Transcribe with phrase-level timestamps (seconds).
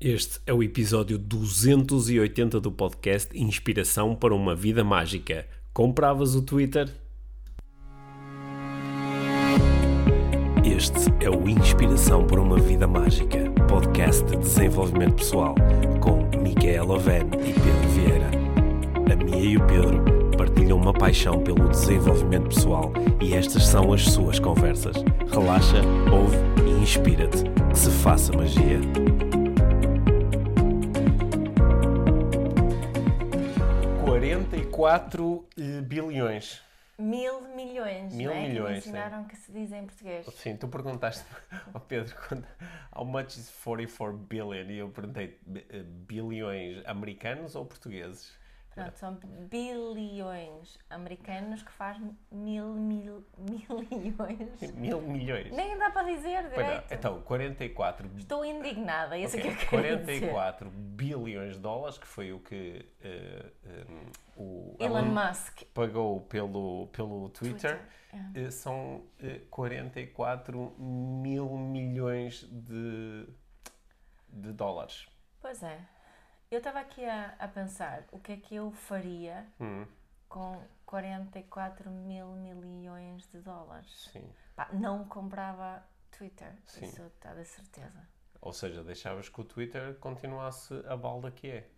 [0.00, 5.46] Este é o episódio 280 do podcast Inspiração para uma Vida Mágica.
[5.72, 6.90] Compravas o Twitter?
[10.64, 15.54] Este é o Inspiração para uma Vida Mágica, podcast de desenvolvimento pessoal,
[16.00, 18.30] com Micaela Oven e Pedro Vieira.
[19.12, 20.04] A Mia e o Pedro
[20.36, 22.92] partilham uma paixão pelo desenvolvimento pessoal
[23.22, 24.96] e estas são as suas conversas.
[25.30, 25.80] Relaxa,
[26.12, 26.36] ouve
[26.66, 27.44] e inspira-te.
[27.70, 28.80] Que se faça magia.
[34.44, 36.62] 44 eh, bilhões.
[36.96, 38.48] Mil milhões, Mil não é?
[38.48, 40.26] milhões, Que me ensinaram que se diz em português.
[40.36, 41.24] Sim, tu perguntaste
[41.72, 42.14] ao Pedro
[42.94, 45.38] how much is 44 billion e eu perguntei
[45.70, 48.32] eh, bilhões americanos ou portugueses?
[48.74, 51.96] Pronto, são bilhões americanos que faz
[52.30, 54.72] mil, mil, milhões.
[54.74, 55.52] Mil milhões.
[55.52, 56.92] Nem dá para dizer direito.
[56.92, 60.20] Então, 44 Estou indignada, é isso Ok, que eu quero dizer.
[60.20, 63.86] 44 bilhões de dólares, que foi o que eh, eh,
[64.36, 65.62] o Elon Musk.
[65.72, 73.26] pagou pelo, pelo Twitter, Twitter, eh, são eh, 44 mil milhões de,
[74.28, 75.06] de dólares.
[75.40, 75.78] Pois é.
[76.50, 79.86] Eu estava aqui a, a pensar o que é que eu faria Hum,
[80.28, 84.10] com 44 mil milhões de dólares.
[84.12, 84.32] sim.
[84.54, 85.82] Pá, não comprava
[86.16, 86.84] Twitter, Sim.
[86.86, 88.08] isso está de certeza.
[88.40, 91.70] Ou seja, deixavas que o Twitter continuasse a balda que é.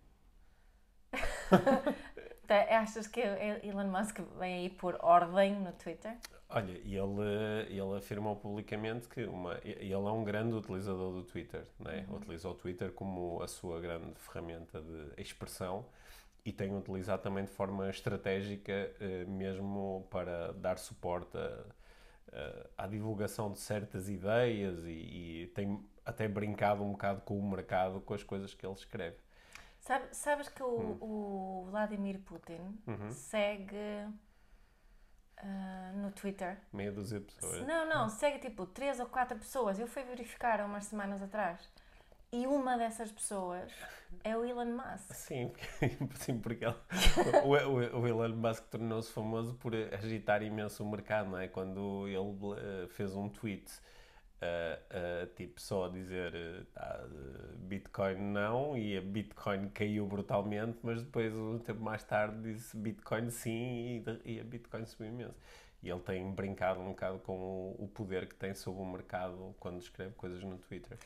[2.49, 3.21] Achas que
[3.63, 6.17] Elon Musk vem aí por ordem no Twitter?
[6.49, 12.05] Olha, ele, ele afirmou publicamente que uma, ele é um grande utilizador do Twitter, né?
[12.09, 15.85] utiliza o Twitter como a sua grande ferramenta de expressão
[16.45, 21.65] e tem utilizado também de forma estratégica, eh, mesmo para dar suporte a-
[22.77, 27.49] a- à divulgação de certas ideias e, e tem até brincado um bocado com o
[27.49, 29.17] mercado, com as coisas que ele escreve.
[29.87, 30.97] Sabe- sabes que o, Hum.
[31.01, 33.09] o Vladimir Putin Uhum.
[33.11, 34.05] segue
[35.37, 36.57] ah, no Twitter?
[36.73, 37.65] Meia dúzia de pessoas.
[37.67, 39.79] Não, não, segue tipo 3 ou 4 pessoas.
[39.79, 41.59] Eu fui verificar há umas semanas atrás.
[42.31, 43.71] E uma dessas pessoas
[44.23, 45.13] é o Elon Musk.
[45.13, 45.65] Sim, porque,
[46.19, 46.75] sim, porque ele-
[47.45, 51.47] o, o, o Elon Musk tornou-se famoso por agitar imenso o mercado, não é?
[51.47, 53.71] Quando ele eh, fez um tweet,
[54.39, 57.05] eh, eh, tipo, só a dizer eh,
[57.57, 63.29] Bitcoin não, e a Bitcoin caiu brutalmente, mas depois, um tempo mais tarde, disse Bitcoin
[63.31, 65.35] sim, e, e a Bitcoin subiu imenso.
[65.81, 69.55] E ele tem brincado um bocado com o, o poder que tem sobre o mercado
[69.59, 70.97] quando escreve coisas no Twitter.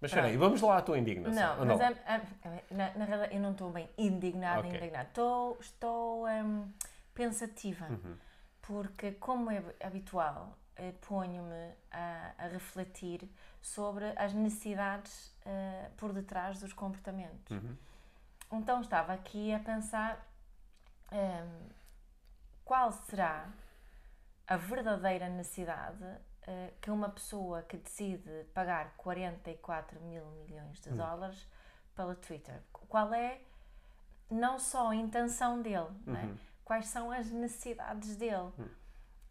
[0.00, 1.56] Mas espera aí, vamos lá à tua indignação.
[1.56, 4.70] Não, ou mas é- é- na, realidade eu não estou bem indignada, Ok.
[4.70, 5.08] indignada.
[5.08, 6.70] Estou, estou hum,
[7.14, 8.16] pensativa, Uhum.
[8.62, 13.28] porque como é habitual, eh, ponho-me a, a refletir
[13.60, 17.50] sobre as necessidades eh, por detrás dos comportamentos.
[17.50, 17.76] Uhum.
[18.52, 20.24] Então estava aqui a pensar
[21.12, 21.68] hum,
[22.64, 23.48] qual será
[24.46, 26.04] a verdadeira necessidade
[26.46, 31.46] eh, que uma pessoa que decide pagar 44 mil milhões de dólares
[31.94, 33.40] pela Twitter, qual é
[34.30, 36.28] não só a intenção dele, não é?
[36.64, 38.52] quais são as necessidades dele.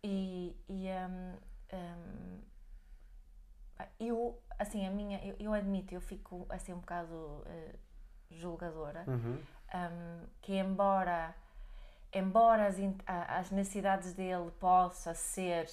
[0.08, 1.36] E, e hum,
[1.74, 2.42] hum,
[4.00, 7.76] eu, assim, a minha, eu, eu admito, eu fico assim um bocado eh,
[8.30, 9.42] julgadora, Uhum.
[9.74, 11.36] um, que embora,
[12.14, 12.76] embora as,
[13.08, 15.68] a- as necessidades dele possa ser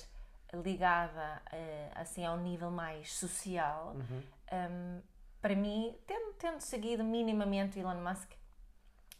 [0.52, 4.22] ligada eh, assim ao nível mais social, Uhum.
[4.52, 5.02] um,
[5.42, 8.30] para mim, tendo, tendo seguido minimamente o Elon Musk,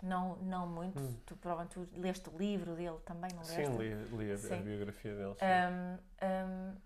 [0.02, 3.54] não, não muito, tu provavelmente tu leste o livro dele também, não leste?
[3.66, 4.62] Sim, li, li a, a Sim.
[4.62, 5.34] biografia dele.
[5.38, 5.46] sim.
[5.46, 6.76] um, um,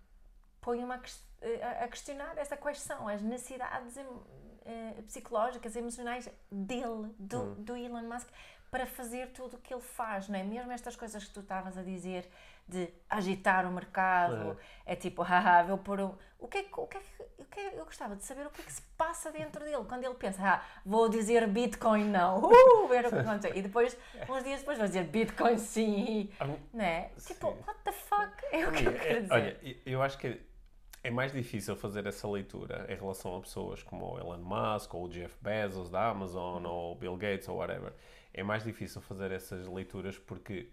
[0.61, 4.21] põe-me a, ques- a- a questionar essa quais são as necessidades em-
[4.65, 7.55] eh, psicológicas, emocionais dele, do, Hum.
[7.63, 8.27] do Elon Musk,
[8.69, 10.43] para fazer tudo o que ele faz, não é?
[10.43, 12.29] Mesmo estas coisas que tu estavas a dizer
[12.67, 16.13] de agitar o mercado, é, tipo, haha, vou pôr um...
[16.37, 18.45] O que é que, o que, é que, o que é- eu gostava de saber
[18.45, 22.03] o que é que se passa dentro dele, quando ele pensa, ah, vou dizer Bitcoin
[22.03, 23.55] não, uh, ver o que aconteceu.
[23.55, 23.97] E depois,
[24.29, 26.29] uns dias depois, vou dizer Bitcoin sim,
[26.73, 27.09] não é?
[27.25, 27.57] Tipo, Sim.
[27.65, 28.33] what the fuck?
[28.51, 29.33] É o que eu quero é- dizer.
[29.33, 30.39] olha, eu acho que
[31.03, 35.05] é mais difícil fazer essa leitura em relação a pessoas como o Elon Musk, ou
[35.05, 37.93] o Jeff Bezos da Amazon, ou o Bill Gates, ou whatever.
[38.37, 40.69] É mais difícil fazer essas leituras porque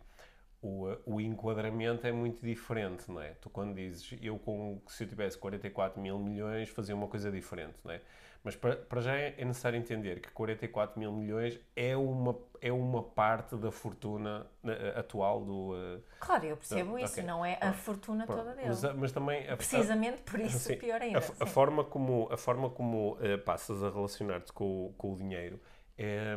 [0.63, 3.31] o, o enquadramento é muito diferente, não é?
[3.41, 7.77] Tu quando dizes, eu com, se eu tivesse 44 mil milhões fazia uma coisa diferente,
[7.85, 8.01] não é?
[8.43, 13.03] Mas para, para já é necessário entender que 44 mil milhões é uma, é uma
[13.03, 15.73] parte da fortuna uh, atual do.
[15.73, 17.25] Uh, claro, eu percebo isso, okay.
[17.25, 18.41] não é a fortuna Pronto.
[18.41, 18.69] toda dele.
[18.69, 19.49] Mas, mas também.
[19.49, 21.21] A, Precisamente por isso, assim, pior ainda.
[21.21, 25.59] A, a, forma como, a forma como uh, passas a relacionar-te com, com o dinheiro
[25.97, 26.35] é,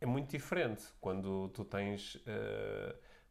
[0.00, 2.20] é muito diferente quando tu tens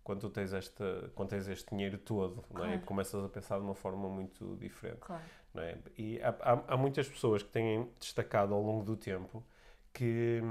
[0.03, 2.67] quando tu tens, esta, quando tens este dinheiro todo, claro.
[2.67, 2.75] não é?
[2.75, 5.00] E começas a pensar de uma forma muito diferente.
[5.00, 5.23] Claro.
[5.51, 5.79] Não é?
[5.97, 9.44] E há, há, há, muitas pessoas que têm destacado ao longo do tempo
[9.91, 10.44] que,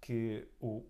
[0.00, 0.84] que o,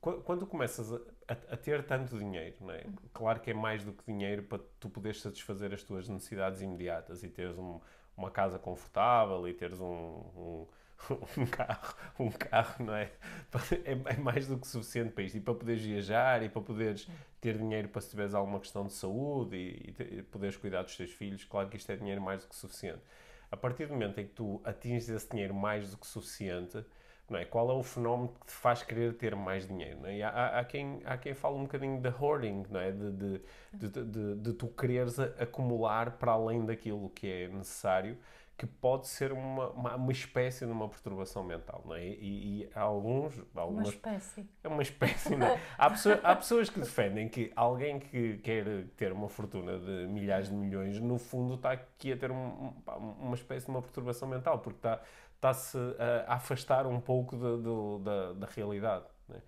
[0.00, 0.96] quando começas a,
[1.28, 2.84] a, a, ter tanto dinheiro, não é?
[3.12, 7.22] claro que é mais do que dinheiro para tu poderes satisfazer as tuas necessidades imediatas
[7.22, 7.80] e teres um,
[8.16, 10.66] uma casa confortável e teres um, um
[11.36, 13.10] um carro, um carro, não é?
[13.84, 13.92] é?
[13.92, 14.16] é?
[14.16, 15.36] mais do que suficiente para isto.
[15.36, 17.08] E para poderes viajar e para poderes
[17.40, 21.10] ter dinheiro para se tiveres alguma questão de saúde e, e poderes cuidar dos teus
[21.10, 23.02] filhos, claro que isto é dinheiro mais do que suficiente.
[23.50, 26.84] A partir do momento em que tu atinges esse dinheiro mais do que suficiente,
[27.28, 27.44] não é?
[27.44, 30.00] Qual é o fenómeno que te faz querer ter mais dinheiro?
[30.00, 30.22] Não é?
[30.22, 32.92] Há, há, quem, há quem fala um bocadinho de hoarding, não é?
[32.92, 33.40] De, de,
[33.72, 38.16] de, de, de tu quereres acumular para além daquilo que é necessário
[38.56, 42.06] que pode ser uma, uma, uma, espécie de uma perturbação mental, não é?
[42.06, 43.42] E, e há alguns...
[43.54, 44.48] Algumas, uma espécie.
[44.62, 45.60] É uma espécie, não é?
[45.76, 50.48] há, pessoas, há pessoas que defendem que alguém que quer ter uma fortuna de milhares
[50.48, 52.72] de milhões, no fundo está aqui a ter um,
[53.18, 55.02] uma espécie de uma perturbação mental, porque está,
[55.34, 59.40] está-se a, afastar um pouco de, de, da, da realidade, é?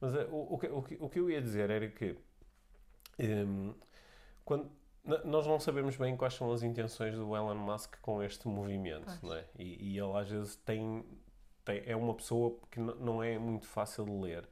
[0.00, 2.16] Mas uh, o, o, que, o, que, o que eu ia dizer era que...
[3.18, 3.74] Um,
[4.44, 4.70] quando,
[5.24, 9.34] nós não sabemos bem quais são as intenções do Elon Musk com este movimento, não
[9.34, 9.44] é?
[9.58, 11.04] E, e, ele às vezes tem,
[11.64, 14.48] tem, é uma pessoa que não é muito fácil de ler.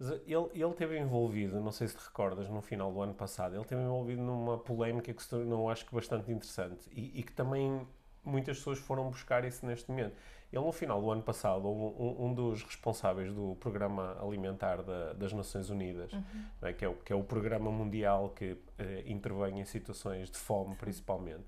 [0.00, 3.64] Ele, ele teve envolvido, não sei se te recordas, no final do ano passado, ele
[3.64, 7.84] teve envolvido numa polémica que se tornou, acho que, bastante interessante e, e que também
[8.22, 10.14] muitas pessoas foram buscar isso neste momento.
[10.50, 15.32] Ele, no final do ano passado, um, um dos responsáveis do Programa Alimentar da, das
[15.32, 16.22] Nações Unidas, uhum.
[16.62, 20.38] né, que, é o, que é o programa mundial que eh, intervém em situações de
[20.38, 21.44] fome, principalmente,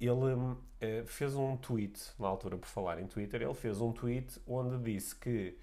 [0.00, 4.40] ele eh, fez um tweet, na altura, por falar em Twitter, ele fez um tweet
[4.48, 5.56] onde disse que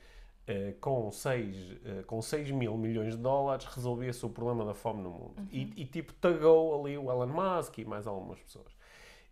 [0.47, 5.09] eh, com 6 com 6 mil milhões de dólares resolvia-se o problema da fome no
[5.09, 5.33] mundo.
[5.37, 5.47] Uhum.
[5.51, 8.80] E, e, tipo, tagau ali o Elon Musk e mais algumas pessoas.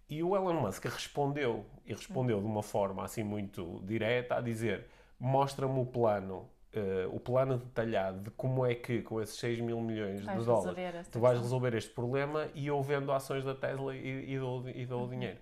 [0.09, 4.87] E o Elon Musk respondeu, e respondeu de uma forma assim muito direta, a dizer:
[5.19, 9.79] mostra-me o plano, uh, o plano detalhado de como é que, com esses 6 mil
[9.79, 13.95] milhões vais de dólares, tu vais resolver este problema e eu vendo ações da Tesla
[13.95, 15.07] e, e dou, e dou uhum.
[15.07, 15.37] o dinheiro.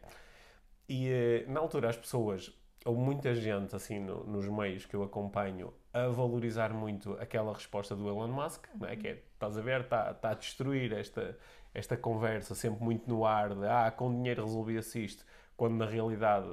[0.89, 1.09] E
[1.47, 2.53] uh, na altura as pessoas,
[2.83, 7.95] ou muita gente assim no, nos meios que eu acompanho, a valorizar muito aquela resposta
[7.95, 8.81] do Elon Musk, uhum.
[8.81, 8.97] não é?
[8.97, 11.37] que é, estás a ver, está, está a destruir esta
[11.73, 15.25] esta conversa sempre muito no ar de ah, com dinheiro resolvia-se isto,
[15.55, 16.47] quando na realidade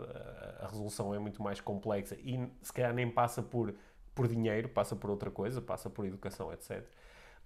[0.60, 3.74] a, resolução é muito mais complexa e se calhar nem passa por,
[4.14, 6.84] por dinheiro, passa por outra coisa, passa por educação, etc.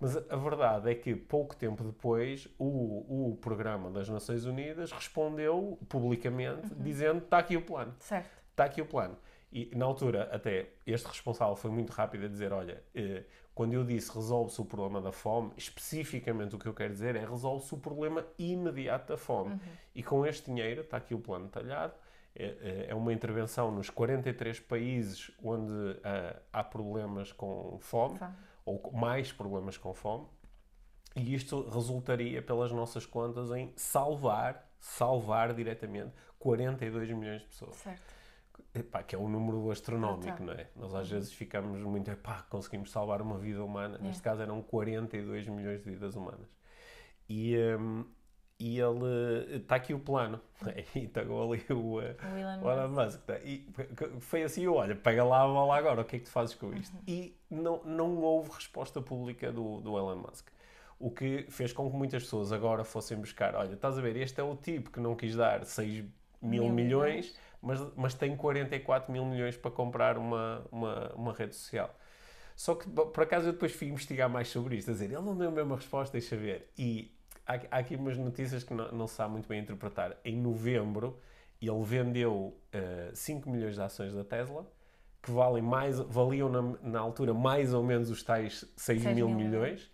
[0.00, 4.92] Mas a, a verdade é que pouco tempo depois o, o programa das Nações Unidas
[4.92, 6.82] respondeu publicamente uhum.
[6.82, 7.94] dizendo está aqui o plano.
[7.98, 8.30] Certo.
[8.50, 9.16] Está aqui o plano.
[9.50, 13.24] E na altura, até este responsável foi muito rápido a dizer: olha, eh,
[13.58, 17.26] quando eu disse resolve-se o problema da fome, especificamente o que eu quero dizer é
[17.26, 19.54] resolve-se o problema imediato da fome.
[19.54, 19.58] Uhum.
[19.96, 21.92] E com este dinheiro, está aqui o plano detalhado,
[22.36, 28.32] é, é, é uma intervenção nos 43 países onde uh, há problemas com fome, fome,
[28.64, 30.28] ou mais problemas com fome,
[31.16, 37.74] e isto resultaria, pelas nossas contas, em salvar, salvar diretamente 42 milhões de pessoas.
[37.74, 38.17] Certo.
[38.74, 40.68] Epá, que é um número astronómico, não é?
[40.76, 43.98] Nós às vezes ficamos muito, epá, conseguimos salvar uma vida humana.
[43.98, 44.02] É.
[44.02, 46.48] Neste caso eram 42 milhões de vidas humanas.
[47.28, 48.04] E, um,
[48.58, 50.40] e ele está aqui o plano
[50.94, 53.38] e tagou ali o, o Elon Musk, tá?
[53.38, 53.64] e
[54.18, 56.74] foi assim olha pega lá a bola agora o que é que tu fazes com
[56.74, 57.02] isto uhum.
[57.06, 60.48] e não, não houve resposta pública do, do Elon Musk
[60.98, 64.40] o que fez com que muitas pessoas agora fossem buscar olha estás a ver este
[64.40, 66.10] é o tipo que não quis dar 6 mil,
[66.42, 71.54] mil milhões, milhões mas, mas tem 44 mil milhões para comprar uma, uma, uma rede
[71.54, 71.94] social.
[72.56, 75.36] Só que, por acaso, eu depois fui investigar mais sobre isto, a dizer, ele não
[75.36, 76.70] deu a mesma resposta, deixa ver.
[76.76, 77.14] E
[77.46, 80.16] há, há aqui umas notícias que não, não se sabe muito bem interpretar.
[80.24, 81.20] Em novembro,
[81.60, 84.66] ele vendeu uh, eh, 5 milhões de ações da Tesla,
[85.22, 89.28] que valem mais, valiam na, na altura mais ou menos os tais 6, 6 mil,
[89.28, 89.90] mil milhões.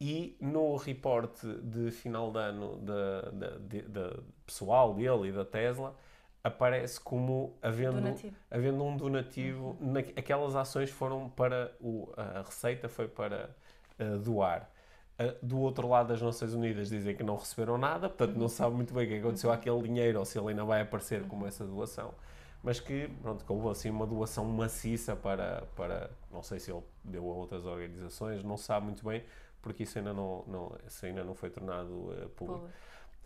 [0.00, 5.96] E no reporte de final de ano de, de, de, pessoal dele e da Tesla,
[6.42, 8.36] aparece como havendo, donativo.
[8.50, 9.76] havendo um donativo.
[9.80, 9.92] Uhum.
[9.92, 11.72] Na, aquelas ações foram para.
[11.80, 13.50] O, a receita foi para
[13.98, 14.70] uh, doar.
[15.18, 18.42] Uh, do outro lado, as Nações Unidas dizem que não receberam nada, portanto, uhum.
[18.42, 19.56] não sabe muito bem o que aconteceu uhum.
[19.56, 21.48] àquele dinheiro ou se ele ainda vai aparecer como uhum.
[21.48, 22.14] essa doação.
[22.62, 26.82] mas que, pronto, que houve assim uma doação maciça para, para, não sei se ele
[27.02, 29.24] deu a outras organizações, não sabe muito bem,
[29.60, 32.68] porque isso ainda não, não, isso ainda não foi tornado uh, público.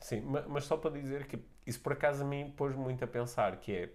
[0.03, 3.59] Sim, mas, só para dizer que isso por acaso a mim pôs muito a pensar,
[3.61, 3.93] que é,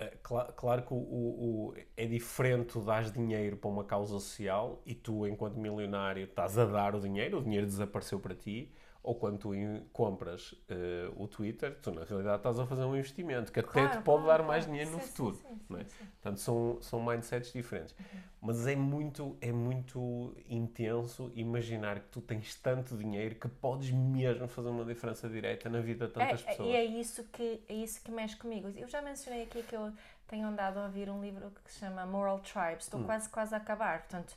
[0.00, 4.82] uh, cl claro que o, o, é diferente tu dás dinheiro para uma causa social
[4.86, 8.72] e tu, enquanto milionário, estás a dar o dinheiro, o dinheiro desapareceu para ti,
[9.04, 9.50] ou quando tu
[9.92, 13.98] compras uh, o Twitter, tu na realidade estás a fazer um investimento que até te
[13.98, 15.36] pode claro, dar mais dinheiro sim, no futuro.
[15.36, 15.84] Sim, sim, é?
[15.84, 17.94] Portanto, são, são mindsets diferentes.
[17.98, 18.20] Uhum.
[18.40, 24.48] Mas é muito, é muito intenso imaginar que tu tens tanto dinheiro que podes mesmo
[24.48, 26.68] fazer uma diferença direta na vida de tantas é, pessoas.
[26.70, 28.70] E é isso, que, é isso que mexe comigo.
[28.74, 29.92] Eu já mencionei aqui que eu
[30.26, 32.84] tenho andado a ouvir um livro que se chama Moral Tribes.
[32.84, 33.04] Estou hum.
[33.04, 33.98] quase, quase a acabar.
[33.98, 34.34] Portanto,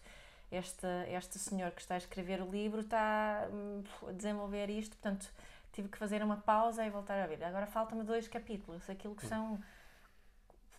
[0.52, 5.30] este, este senhor que está a escrever o livro está hum, a desenvolver isto, portanto
[5.74, 7.44] tive que fazer uma pausa e voltar a ver.
[7.44, 9.60] Agora falta-me dois capítulos, aquilo que são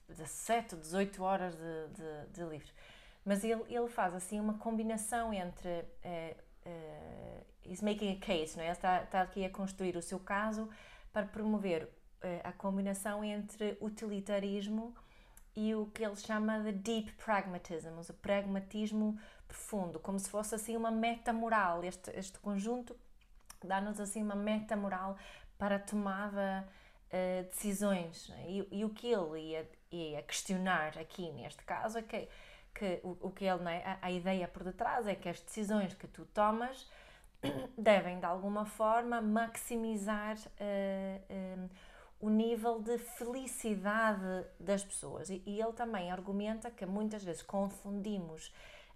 [0.09, 2.73] 17, 18 horas de, de, de livro.
[3.25, 5.69] Mas ele, ele faz assim uma combinação entre.
[5.69, 8.71] Uh, uh, he's making a case, não é?
[8.71, 10.69] Está, está aqui a construir o seu caso
[11.13, 14.95] para promover uh, a combinação entre utilitarismo
[15.55, 20.76] e o que ele chama de deep pragmatism, o pragmatismo profundo, como se fosse assim
[20.76, 21.83] uma meta moral.
[21.83, 22.95] Este, este conjunto
[23.64, 25.17] dá-nos assim uma meta moral
[25.57, 26.69] para a tomada
[27.09, 28.31] uh, decisões.
[28.38, 28.50] É?
[28.50, 32.28] E, e, o que ele ia, ia, questionar aqui neste caso é que,
[32.75, 33.83] que o, o que ele, é?
[33.85, 36.87] a, a, ideia por detrás é que as decisões que tu tomas
[37.76, 41.71] devem de alguma forma maximizar uh, uh,
[42.21, 45.31] o nível de felicidade das pessoas.
[45.31, 48.52] E, e ele também argumenta que muitas vezes confundimos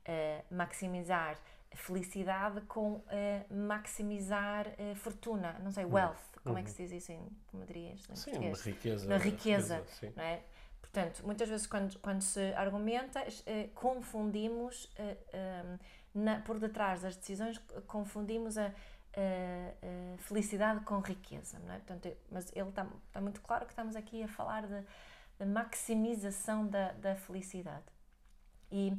[0.08, 1.38] uh, maximizar
[1.74, 3.02] felicidade com uh,
[3.50, 6.42] maximizar uh, fortuna, não sei, wealth, uhum.
[6.44, 8.08] como é que se diz isso em comedrias?
[8.10, 9.08] Em sim, uma riqueza.
[9.08, 10.42] Na riqueza, riqueza não é?
[10.80, 13.24] Portanto, muitas vezes quando, quando se argumenta,
[13.74, 14.92] confundimos,
[16.14, 17.56] na, por detrás das decisões,
[17.86, 18.70] confundimos a, a,
[19.14, 21.78] a felicidade com riqueza, não é?
[21.78, 24.84] Portanto, mas ele está, está muito claro que estamos aqui a falar de
[25.46, 27.84] maximização da, da felicidade.
[28.70, 28.92] E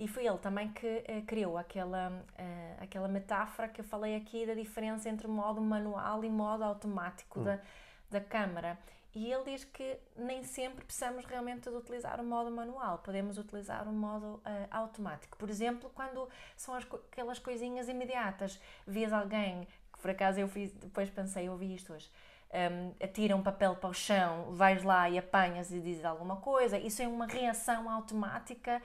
[0.00, 4.46] e foi ele também que uh, criou aquela, uh, aquela metáfora que eu falei aqui
[4.46, 7.44] da diferença entre modo manual e modo automático hum.
[7.44, 7.60] da,
[8.10, 8.78] da câmara.
[9.14, 13.86] E ele diz que nem sempre precisamos realmente de utilizar o modo manual, podemos utilizar
[13.86, 14.40] o modo uh,
[14.70, 15.36] automático.
[15.36, 16.26] Por exemplo, quando
[16.56, 21.52] são as, aquelas coisinhas imediatas, vês alguém, que por acaso eu fiz, depois pensei, eu
[21.52, 22.10] ouvi isto hoje,
[22.52, 26.78] um, atira um papel para o chão, vais lá e apanhas e dizes alguma coisa,
[26.78, 28.80] isso é uma reação automática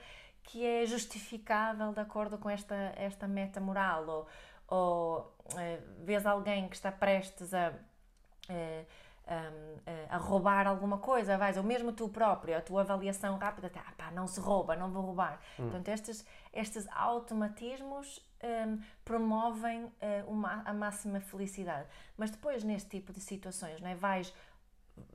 [0.46, 4.26] que é justificável de acordo com esta, esta meta moral, ou,
[4.68, 8.86] ou uh, vês alguém que está prestes a, uh,
[9.28, 9.76] um,
[10.08, 14.10] a roubar alguma coisa, vais, ou mesmo tu próprio, a tua avaliação rápida, tá, pá,
[14.12, 15.40] não se rouba, não vou roubar.
[15.58, 15.64] Hum.
[15.64, 19.92] Portanto, estes, estes automatismos um, promovem uh,
[20.28, 21.88] uma, a máxima felicidade.
[22.16, 23.94] Mas depois, neste tipo de situações, não é?
[23.94, 24.32] vais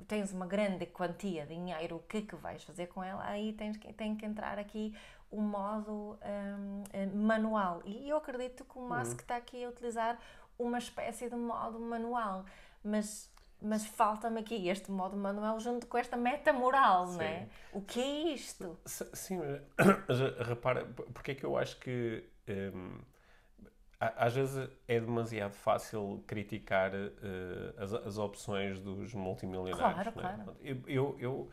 [0.08, 3.24] tens uma grande quantia de dinheiro, o que que vais fazer com ela?
[3.26, 4.96] Aí tens, tem que entrar aqui
[5.30, 7.82] o modo um, eh, manual.
[7.86, 9.18] E eu acredito que o Musk uhum.
[9.18, 10.20] está aqui a utilizar
[10.60, 12.46] uma espécie de modo manual,
[12.84, 13.32] mas
[13.64, 17.18] mas falta-me aqui este modo manual junto com esta meta moral, sim.
[17.18, 17.48] não é?
[17.72, 18.76] O que é isto?
[18.86, 19.40] Sim,
[20.08, 23.00] mas repara, porque é que eu acho que um,
[24.01, 29.79] às vezes é demasiado fácil criticar uh, as, as opções dos multimilionários.
[29.79, 30.12] Claro, é?
[30.12, 30.58] claro.
[30.63, 31.50] Eu, eu, eu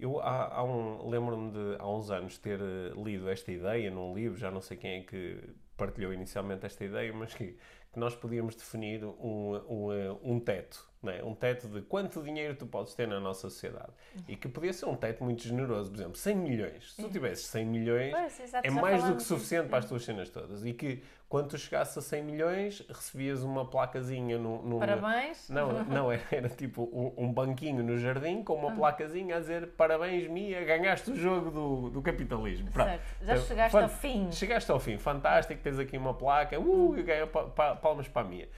[0.00, 4.14] eu há, há um, lembro-me de há uns anos ter eh, lido esta ideia num
[4.14, 5.38] livro, já não sei quem é que
[5.76, 7.58] partilhou inicialmente esta ideia, mas que,
[7.92, 11.24] que nós podíamos definir um, um, eh, um teto é?
[11.24, 13.92] Um teto de quanto dinheiro tu podes ter na nossa sociedade.
[14.28, 16.92] E que podia ser um teto muito generoso, por exemplo, 100 milhões.
[16.92, 20.28] Se tu tivesses 100 milhões, pois, é mais do que suficiente para as tuas cenas
[20.28, 20.64] todas.
[20.64, 24.62] E que quando tu chegasses a 100 milhões, recebias uma placazinha no.
[24.62, 25.48] no parabéns?
[25.48, 28.74] Não, não era, era tipo um, um, banquinho no jardim com uma ah.
[28.74, 32.70] placazinha a dizer parabéns, Mia, ganhaste o jogo do, do capitalismo.
[32.72, 32.88] Pronto.
[32.88, 34.32] Certo, já então, chegaste ao fim.
[34.32, 38.48] Chegaste ao fim, fantástico, tens aqui uma placa, uh, e ganha palmas para a Mia.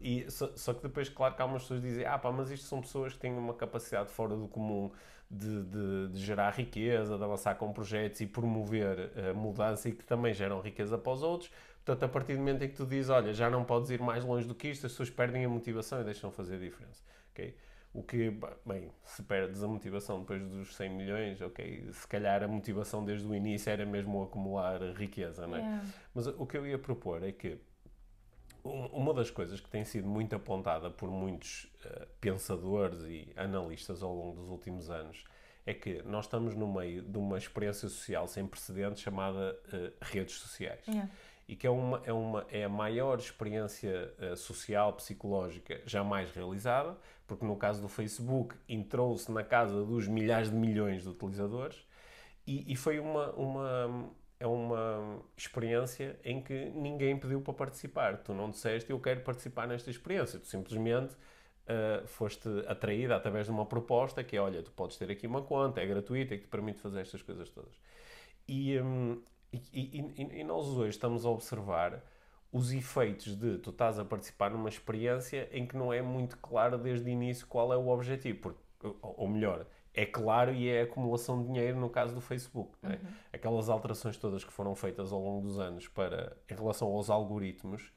[0.00, 2.80] E, só, só, que depois, claro que algumas pessoas dizem ah pá, mas isto são
[2.80, 4.90] pessoas que têm uma capacidade fora do comum
[5.30, 10.04] de, de, de gerar riqueza, de avançar com projetos e promover a mudança e que
[10.04, 11.50] também geram riqueza para os outros.
[11.84, 14.24] Portanto, a partir do momento em que tu dizes, olha, já não podes ir mais
[14.24, 17.02] longe do que isto, as pessoas perdem a motivação e deixam fazer a diferença.
[17.32, 17.56] Okay?
[17.92, 22.48] O que, bem, se perdes a motivação depois dos 100 milhões, ok, se calhar a
[22.48, 25.60] motivação desde o início era mesmo acumular riqueza, não é?
[25.60, 25.84] Yeah.
[26.14, 27.58] Mas o que eu ia propor é que
[28.92, 34.14] uma das coisas que tem sido muito apontada por muitos uh, pensadores e analistas ao
[34.14, 35.24] longo dos últimos anos
[35.64, 40.36] é que nós estamos no meio de uma experiência social sem precedentes chamada uh, redes
[40.36, 40.86] sociais.
[40.86, 41.10] Yeah.
[41.48, 46.96] E que é, uma, é, uma, é a maior experiência uh, social, psicológica jamais realizada,
[47.26, 51.86] porque no caso do Facebook entrou-se na casa dos milhares de milhões de utilizadores
[52.46, 58.18] e, e foi uma, uma, é uma experiência em que ninguém pediu para participar.
[58.18, 63.52] Tu não disseste eu quero participar nesta experiência, tu simplesmente uh, foste atraída através de
[63.52, 66.44] uma proposta que é olha, tu podes ter aqui uma conta, é gratuita e que
[66.44, 67.74] te permite fazer estas coisas todas.
[68.48, 72.02] E, um, e, e, e, nós hoje estamos a observar
[72.52, 76.78] os efeitos de tu estás a participar numa experiência em que não é muito claro
[76.78, 78.60] desde o início qual é o objetivo, porque,
[79.02, 79.66] ou melhor,
[79.96, 82.76] é claro e é a acumulação de dinheiro no caso do Facebook.
[82.82, 82.86] É?
[82.86, 82.92] Uhum.
[82.92, 83.00] Né?
[83.32, 87.90] Aquelas alterações todas que foram feitas ao longo dos anos para, em relação aos algoritmos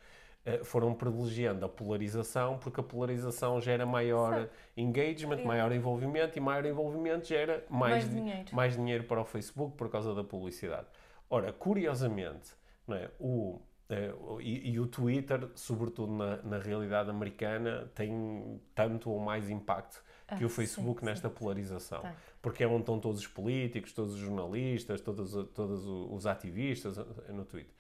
[0.46, 4.53] eh, foram privilegiando a polarização porque a polarização gera maior Certo.
[4.77, 8.56] engagement, maior envolvimento e maior envolvimento gera mais, mais, dinheiro.
[8.56, 10.88] mais dinheiro para o Facebook por causa da publicidade.
[11.29, 12.56] Ora, curiosamente,
[12.88, 19.12] não é, o, eh, e, e, o Twitter, sobretudo na, na realidade americana, tem tanto
[19.12, 20.01] ou mais impacto
[20.38, 21.36] que ah, o Facebook sim, nesta sim.
[21.36, 22.01] polarização.
[22.01, 22.15] Tá.
[22.41, 27.31] Porque é onde estão todos os políticos, todos os jornalistas, todos, todos os ativistas eh,
[27.31, 27.74] no Twitter.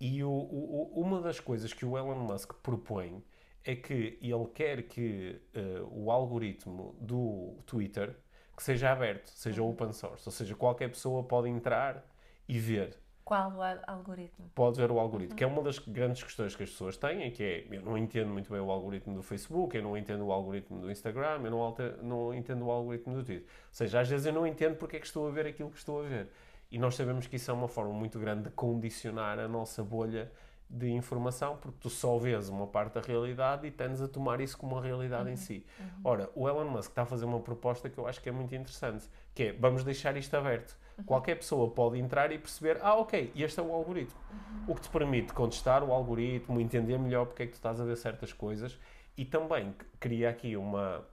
[0.00, 3.22] E o, o, uma das coisas que o Elon Musk propõe
[3.64, 8.16] é que ele quer que uh, o algoritmo do Twitter
[8.56, 9.70] que seja aberto, seja uhum.
[9.70, 12.06] open source, ou seja, qualquer pessoa pode entrar
[12.46, 12.98] e ver
[13.30, 14.50] qual o algoritmo?
[14.56, 15.36] Pode ver o algoritmo, uhum.
[15.36, 18.28] que é uma das grandes questões que as pessoas têm, que é, eu não entendo
[18.28, 21.60] muito bem o algoritmo do Facebook, eu não entendo o algoritmo do Instagram, eu não,
[21.60, 23.46] alter, não entendo o algoritmo do Twitter.
[23.46, 25.78] Ou seja, às vezes eu não entendo porque é que estou a ver aquilo que
[25.78, 26.28] estou a ver.
[26.72, 30.32] E nós sabemos que isso é uma forma muito grande de condicionar a nossa bolha
[30.68, 34.58] de informação, porque tu só vês uma parte da realidade e tendes a tomar isso
[34.58, 35.34] como uma realidade uhum.
[35.34, 35.64] em si.
[35.78, 35.86] Uhum.
[36.02, 38.52] Ora, o Elon Musk está a fazer uma proposta que eu acho que é muito
[38.56, 41.04] interessante, que é, vamos deixar isto aberto Uhum.
[41.04, 44.18] Qualquer pessoa pode entrar e perceber, ah, ok, este é o algoritmo.
[44.30, 44.72] Uhum.
[44.72, 47.84] O que te permite contestar o algoritmo, entender melhor porque é que tu estás a
[47.84, 48.78] ver certas coisas
[49.16, 51.04] e também cria aqui uma,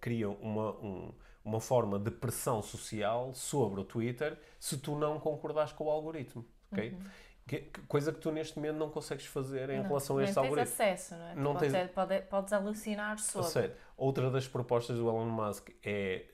[0.00, 1.12] cria uma, um,
[1.44, 6.44] uma forma de pressão social sobre o Twitter se tu não concordares com o algoritmo,
[6.70, 6.90] ok?
[6.90, 7.00] Uhum.
[7.46, 10.70] Que, coisa que tu neste momento não consegues fazer em não, relação a este algoritmo.
[10.70, 11.34] Não tens acesso, não é?
[11.34, 11.90] Não podes, tens...
[11.90, 13.72] pode, podes alucinar sobre.
[13.96, 16.24] Outra das propostas do Elon Musk é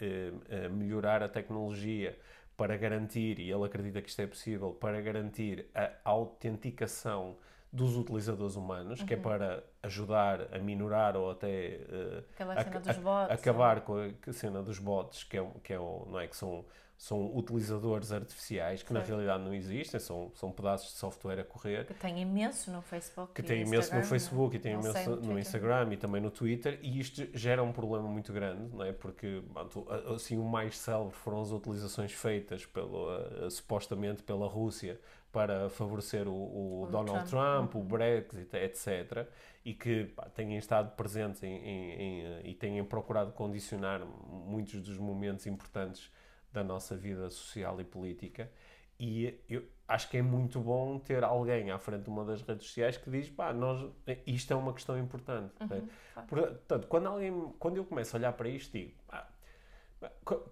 [0.69, 2.19] uh, melhorar a tecnologia
[2.59, 7.37] para garantir, e ele acredita que isto é possível, para garantir a autenticação
[7.73, 9.07] dos utilizadores humanos, uhum.
[9.07, 9.23] que é uhum.
[9.23, 13.95] para ajudar a minorar ou até uh, a, a, acabar com
[14.27, 16.65] a cena dos bots, que é, que é não é que são
[16.99, 18.95] são utilizadores artificiais que Sim.
[18.95, 21.87] na realidade não existem, são, são pedaços de software a correr.
[21.87, 23.35] Que tem imenso no Facebook.
[23.35, 26.77] Que tem imenso no Facebook e tem imenso no, no Instagram e também no Twitter,
[26.83, 28.93] e isto gera um problema muito grande, não é?
[28.93, 29.41] Porque
[30.13, 36.27] assim, o mais célebre foram as utilizações feitas pelo, uh, supostamente pela Rússia para favorecer
[36.27, 39.29] o, o, o Donald Trump, Trump, o Brexit, etc.
[39.65, 44.81] E que pá, têm estado presentes em, em, em, eh, e têm procurado condicionar muitos
[44.81, 46.11] dos momentos importantes
[46.53, 48.51] da nossa vida social e política.
[49.01, 52.67] E eu acho que é muito bom ter alguém à frente de uma das redes
[52.67, 53.89] sociais que diz, pá, nós,
[54.27, 55.55] isto é uma questão importante.
[55.61, 55.89] Uhum, né?
[56.29, 59.29] Portanto, quando, alguém, quando eu começo a olhar para isto, digo, ah,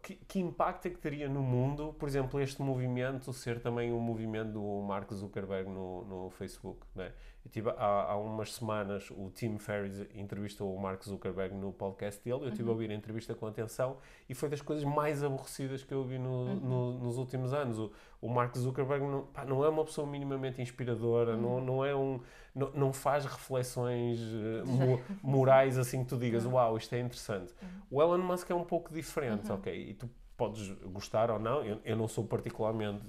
[0.02, 4.00] que, que, impacto é que teria no mundo, por exemplo, este movimento ser também um
[4.00, 6.86] movimento do Mark Zuckerberg no, no Facebook?
[6.94, 7.12] Né?
[7.46, 12.20] Eu tive, há, há umas semanas o Tim Ferriss entrevistou o Mark Zuckerberg no podcast
[12.24, 12.70] dele, eu estive uhum.
[12.70, 16.18] a ouvir a entrevista com atenção e foi das coisas mais aborrecidas que eu vi
[16.18, 16.54] no, uhum.
[16.56, 17.78] no, nos últimos anos.
[17.78, 21.40] O, o Mark Zuckerberg não, pá, não, é uma pessoa minimamente inspiradora, uhum.
[21.40, 22.18] não, não é um
[22.52, 26.54] não, não faz reflexões uh, mo morais assim que tu digas, uhum.
[26.54, 27.54] uau, isto é interessante.
[27.62, 27.68] Uhum.
[27.92, 29.54] O Elon Musk é um pouco diferente, uhum.
[29.54, 29.90] ok?
[29.90, 33.04] E tu podes gostar ou não, eu, eu não sou particularmente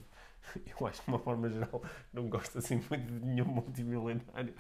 [0.80, 1.82] eu acho que de uma forma geral
[2.14, 4.54] não gosto assim muito de nenhum multimilionário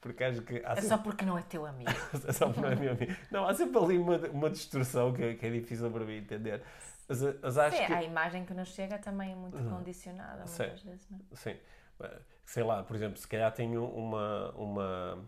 [0.00, 0.82] porque acho que é sempre...
[0.82, 1.90] só porque não é teu amigo
[2.26, 5.34] é só porque não é meu amigo não, há sempre ali uma, uma distorção que,
[5.34, 6.62] que é difícil para mim entender
[7.08, 7.92] mas, mas acho sim, que...
[7.92, 9.70] a imagem que nos chega também é muito uhum.
[9.70, 11.18] condicionada muitas sim, vezes não?
[11.18, 11.36] É?
[11.36, 11.56] sim
[12.44, 15.18] sei lá, por exemplo, se calhar tenho uma, uma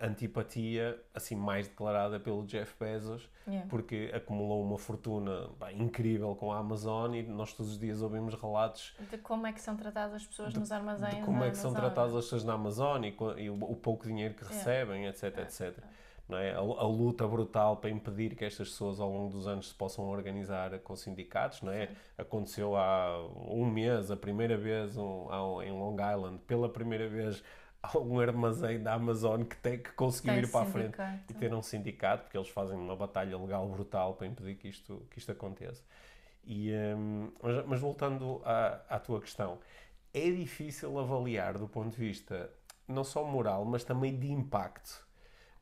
[0.00, 3.68] antipatia assim mais declarada pelo Jeff Bezos, yeah.
[3.68, 8.94] porque acumulou uma fortuna incrível com a Amazon e nós todos os dias ouvimos relatos
[9.10, 11.16] de como é que são tratadas as pessoas de, nos armazéns.
[11.16, 14.06] De como é que são tratadas as pessoas na Amazon e, e o, o, pouco
[14.06, 14.58] dinheiro que yeah.
[14.58, 15.42] recebem, etc, yeah.
[15.42, 15.84] etc.
[16.30, 16.52] É?
[16.52, 20.08] A, a, luta brutal para impedir que estas pessoas ao longo dos anos se possam
[20.08, 21.90] organizar com sindicatos, não é?
[22.16, 27.42] Aconteceu há um mês, a primeira vez um, em Long Island, pela primeira vez
[27.96, 31.20] um armazém da Amazon que tem que conseguiu Tem ir para a frente sindicato.
[31.30, 35.06] e ter um sindicato, porque eles fazem uma batalha legal brutal para impedir que isto,
[35.10, 35.82] que isto aconteça.
[36.44, 39.58] E, hum, mas, mas voltando à, à tua questão,
[40.14, 42.50] é difícil avaliar do ponto de vista
[42.86, 45.06] não só moral, mas também de impacto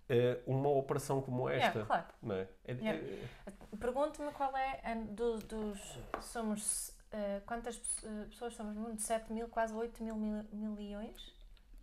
[0.09, 1.81] eh, uma operação como esta.
[1.81, 2.05] É, claro.
[2.23, 2.49] Não é?
[2.65, 3.07] É- Yeah.
[3.47, 5.99] é- Pergunto-me qual é do- dos.
[6.21, 6.93] Somos.
[7.13, 9.01] eh, quantas pe- eh, pessoas somos no mundo?
[9.01, 11.33] 7 mil, quase 8 mil, mil milhões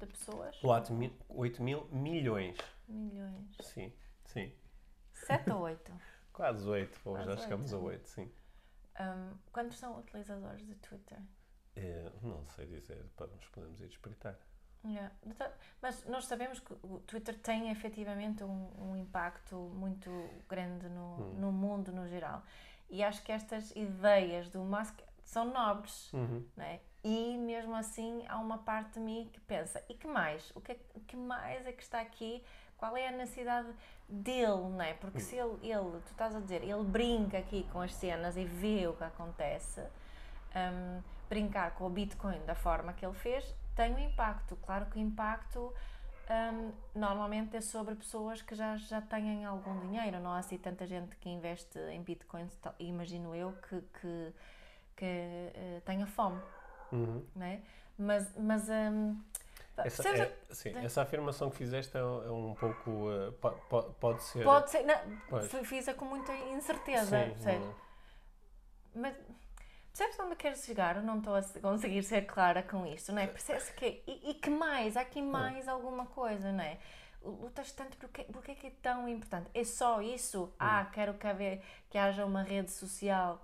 [0.05, 0.63] de pessoas?
[0.63, 2.57] 8 mil, 8 mil milhões.
[2.87, 3.55] Milhões.
[3.61, 3.91] Sim,
[4.25, 4.53] sim.
[5.13, 5.91] 7 ou 8?
[6.33, 7.87] Quase 8, Quase já chegamos a oito.
[8.01, 8.31] 8, sim.
[8.99, 11.19] Um, quantos são utilizadores de Twitter?
[11.75, 14.37] Eh, não sei dizer, mas podemos ir espreitar.
[14.85, 15.11] Yeah.
[15.25, 20.09] Então, Mas nós sabemos que o Twitter tem efetivamente um, um impacto muito
[20.47, 21.33] grande no, Hum.
[21.39, 22.43] no mundo no geral.
[22.89, 26.11] E acho que estas ideias do Musk são nobres.
[26.13, 26.45] Uhum.
[26.55, 26.79] não é?
[27.03, 30.51] E mesmo assim há uma parte de mim que pensa, e que mais?
[30.55, 32.43] O que, é- que mais é que está aqui?
[32.77, 33.69] Qual é a necessidade
[34.07, 34.93] dele, não é?
[34.93, 38.45] Porque se ele, ele, tu estás a dizer, ele brinca aqui com as cenas e
[38.45, 39.81] vê o que acontece,
[40.55, 44.55] hum, brincar com o Bitcoin da forma que ele fez tem um impacto.
[44.57, 45.73] Claro que o impacto
[46.53, 50.85] hum, normalmente é sobre pessoas que já, já têm algum dinheiro, não há assim tanta
[50.85, 54.33] gente que investe em Bitcoins, tal- imagino eu, que, que,
[54.95, 56.41] que eh, tenha fome
[56.91, 57.25] Uhum.
[57.35, 57.61] não é?
[57.97, 59.19] Mas, mas hum,
[59.77, 63.07] Essa, é- sim, essa afirmação que fizeste é, é um pouco.
[63.41, 64.43] po- po- pode ser.
[64.43, 67.65] pode ser, não, fiz-a com muita incerteza, Sim, percebes?
[67.65, 67.75] não-
[68.95, 69.15] Mas
[69.91, 70.95] percebes onde quero chegar?
[70.97, 73.27] Eu não estou a se- conseguir ser clara com isto, não é?
[73.27, 74.95] Percebes que e, e que mais?
[74.97, 76.77] Há aqui mais alguma coisa, não é?
[77.21, 79.49] Lutas tanto porque, porque é que é tão importante?
[79.53, 80.53] É só isso?
[80.59, 83.43] Ah, quero que, haver, que haja uma rede social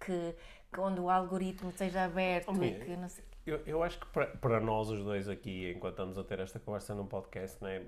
[0.00, 0.34] que
[0.80, 3.24] onde o algoritmo seja aberto Oh, e que não sei.
[3.46, 6.58] Eu, eu acho que para, para nós os dois aqui, enquanto estamos a ter esta
[6.58, 7.86] conversa no podcast, né,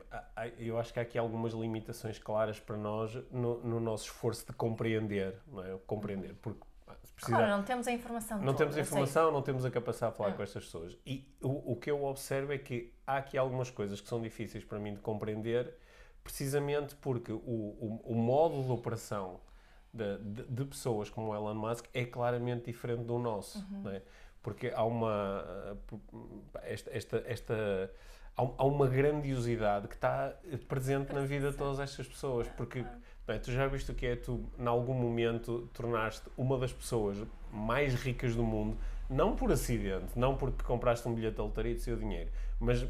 [0.57, 4.53] eu acho que há aqui algumas limitações claras para nós no, no nosso esforço de
[4.53, 5.77] compreender, não é?
[5.85, 8.85] Compreender, porque pá, se precisar- Claro, não temos a informação não toda, temos a eu
[8.85, 8.93] sei.
[8.93, 10.33] informação, não temos a capacidade de falar É.
[10.35, 10.97] com estas pessoas.
[11.05, 14.65] E o, o que eu observo é que há aqui algumas coisas que são difíceis
[14.65, 15.75] para mim de compreender,
[16.23, 19.41] precisamente porque o, o, o modo de operação
[19.93, 23.59] de, de, de pessoas como o Elon Musk é claramente diferente do nosso.
[23.59, 23.83] Uhum.
[23.85, 24.03] não é?
[24.43, 25.77] Porque há uma.
[25.87, 27.91] p- Esta, esta, esta,
[28.37, 30.33] há um- uma grandiosidade que está
[30.69, 32.47] presente na vida de todas estas pessoas.
[32.57, 32.83] Porque
[33.27, 36.73] não é, tu já viste o que é tu, em algum momento, tornaste uma das
[36.73, 37.19] pessoas
[37.53, 38.77] mais ricas do mundo,
[39.11, 42.83] não por acidente, não porque compraste um bilhete de lotaria e saiu dinheiro, mas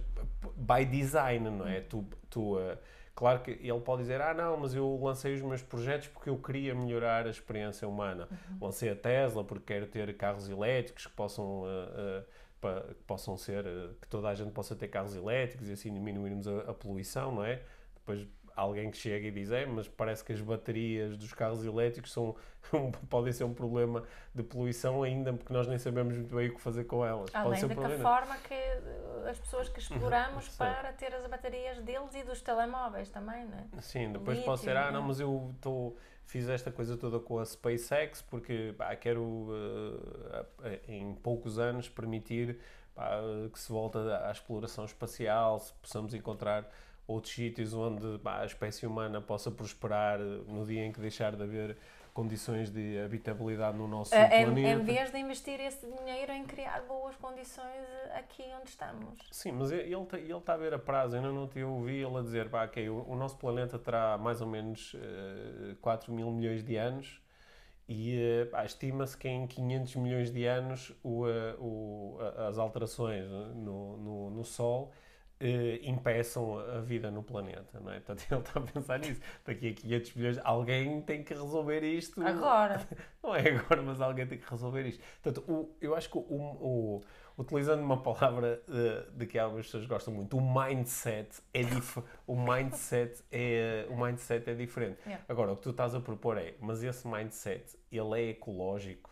[0.56, 1.80] by design, não é?
[1.80, 2.76] Tu, tu, uh,
[3.18, 6.38] claro que ele pode dizer, ah não, mas eu lancei os meus projetos porque eu
[6.38, 8.28] queria melhorar a experiência humana.
[8.60, 11.62] Lancei a Tesla porque quero ter carros elétricos que possam...
[11.62, 12.24] uh, uh,
[12.60, 15.92] pa- que possam ser, uh, que toda a gente possa ter carros elétricos e assim
[15.92, 17.60] diminuirmos a, a poluição, não é?
[17.96, 18.26] Depois
[18.58, 22.34] alguém que chega e diz, é, mas parece que as baterias dos carros elétricos são,
[23.08, 24.02] podem ser um problema
[24.34, 27.30] de poluição ainda, porque nós nem sabemos muito bem o que fazer com elas.
[27.32, 28.02] Além um da problema.
[28.02, 33.08] forma que uh, as pessoas que exploramos para ter as baterias deles e dos telemóveis
[33.10, 33.80] também, não é?
[33.80, 35.06] Sim, depois pode ser, Lítio, ah, não, é.
[35.06, 39.48] mas eu tô, fiz esta coisa toda com a SpaceX porque pá, quero,
[40.64, 42.58] eh, em poucos anos, permitir
[43.52, 46.68] que se volte à exploração espacial, se possamos encontrar
[47.08, 51.42] outros sítios onde pá, a espécie humana possa prosperar no dia em que deixar de
[51.42, 51.76] haver
[52.12, 54.68] condições de habitabilidade no nosso Uh, em, planeta.
[54.68, 59.18] em vez de investir esse dinheiro em criar boas condições uh, aqui onde estamos.
[59.30, 61.16] Sim, mas ele está ele tá a ver a prazo.
[61.16, 64.40] Eu não te ouvi ele a dizer pá, ok, o, o nosso planeta terá mais
[64.40, 67.22] ou menos eh, 4 mil milhões de anos
[67.88, 72.18] e pá, estima-se que em 500 milhões de anos o, eh, o-
[72.48, 74.92] as alterações no, no, no Sol
[75.40, 78.00] eh, impeçam a vida no planeta, não é?
[78.00, 79.20] Portanto, ele está a pensar nisso.
[79.44, 82.20] Daqui a 500 milhões, alguém tem que resolver isto.
[82.26, 82.86] Agora,
[83.22, 85.02] Não é agora, mas alguém tem que resolver isto.
[85.22, 87.02] Portanto, o, eu acho que o, o-
[87.36, 92.34] utilizando uma palavra eh, de que algumas pessoas gostam muito, o mindset é dif o
[92.36, 94.98] mindset é o mindset é diferente.
[95.06, 95.24] Yeah.
[95.28, 99.10] Agora, o que tu estás a propor é, mas esse mindset, ele é ecológico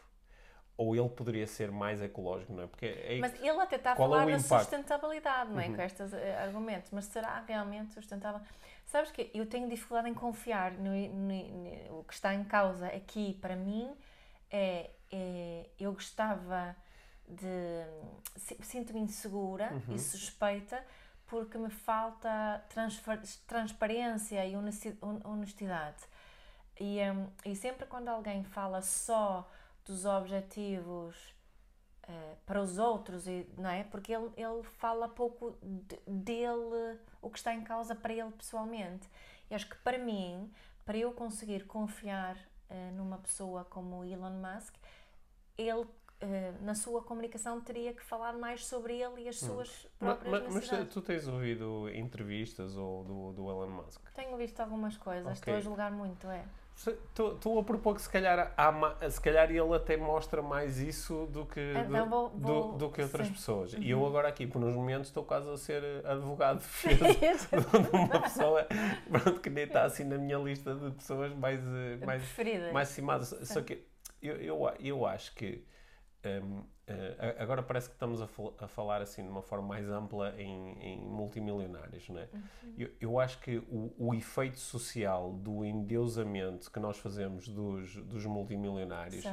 [0.76, 2.66] ou ele poderia ser mais ecológico, não é?
[2.66, 4.62] Porque é mas ele até está a é falar o da impacto?
[4.64, 5.66] sustentabilidade, não é?
[5.68, 5.76] Uhum.
[5.76, 8.40] Com estes uh, argumentos, mas será realmente sustentável?
[8.84, 12.86] Sabes que eu tenho dificuldade em confiar no, no- no- o que está em causa
[12.88, 13.90] aqui para mim
[14.50, 16.76] é, é eu gostava
[17.26, 17.84] de
[18.36, 19.94] si- sinto-me insegura Uhum.
[19.94, 20.84] e suspeita
[21.26, 26.04] porque me falta transfer- transparência e honesti- hon- honestidade
[26.78, 29.50] e, hum, e sempre quando alguém fala só
[29.86, 31.16] dos objetivos
[32.08, 33.84] uh, para os outros, e, não é?
[33.84, 39.08] Porque ele, ele fala pouco de, dele, o que está em causa para ele pessoalmente.
[39.50, 40.50] E acho que para mim,
[40.84, 44.74] para eu conseguir confiar uh, numa pessoa como Elon Musk,
[45.56, 49.48] ele Uh, na sua comunicação teria que falar mais sobre ele e as hum.
[49.48, 49.88] suas hum.
[49.98, 50.84] próprias mas, necessidades.
[50.86, 54.00] Mas tu tens ouvido entrevistas ou do, do Elon Musk?
[54.14, 55.34] Tenho visto algumas coisas, okay.
[55.34, 56.42] estou a julgar muito, é.
[56.76, 61.46] Estou a propor que se calhar, há, se calhar ele até mostra mais isso do
[61.46, 63.32] que, então, do, vou, vou, do, do, que outras sim.
[63.32, 63.72] pessoas.
[63.72, 63.82] Uhum.
[63.82, 64.06] E eu uhum.
[64.06, 68.66] agora aqui, por uns momentos, estou quase a ser advogado de uma pessoa
[69.10, 72.72] pronto, que nem está assim na minha lista de pessoas mais, eh, mais, Preferidas.
[72.72, 73.34] mais cimadas.
[73.42, 73.82] Só que
[74.20, 75.64] eu, eu, eu acho que
[76.24, 80.34] um, uh, agora parece que estamos a, a, falar assim de uma forma mais ampla
[80.38, 82.28] em, em multimilionários, não é?
[82.32, 82.74] Uhum.
[82.78, 88.24] Eu, eu, acho que o, o, efeito social do endeusamento que nós fazemos dos, dos
[88.26, 89.24] multimilionários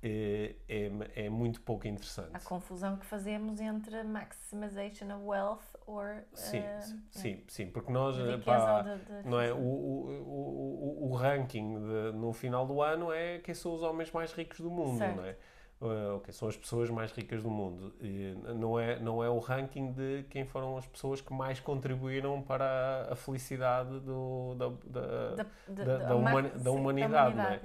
[0.00, 0.90] é, é,
[1.24, 2.30] é, muito pouco interessante.
[2.32, 8.16] A confusão que fazemos entre maximization of wealth or sim, uh, sim, sim, porque nós
[8.44, 13.12] pá, de, de não é o, o, o, o ranking de, no final do ano
[13.12, 15.16] é quem são os homens mais ricos do mundo, certo.
[15.16, 15.36] não é?
[15.80, 17.94] Uh, okay, são as pessoas mais ricas do mundo.
[18.00, 22.42] E não, é, não é o ranking de quem foram as pessoas que mais contribuíram
[22.42, 27.60] para a felicidade do, da, da, da, da, da, humani da humanidade, não é?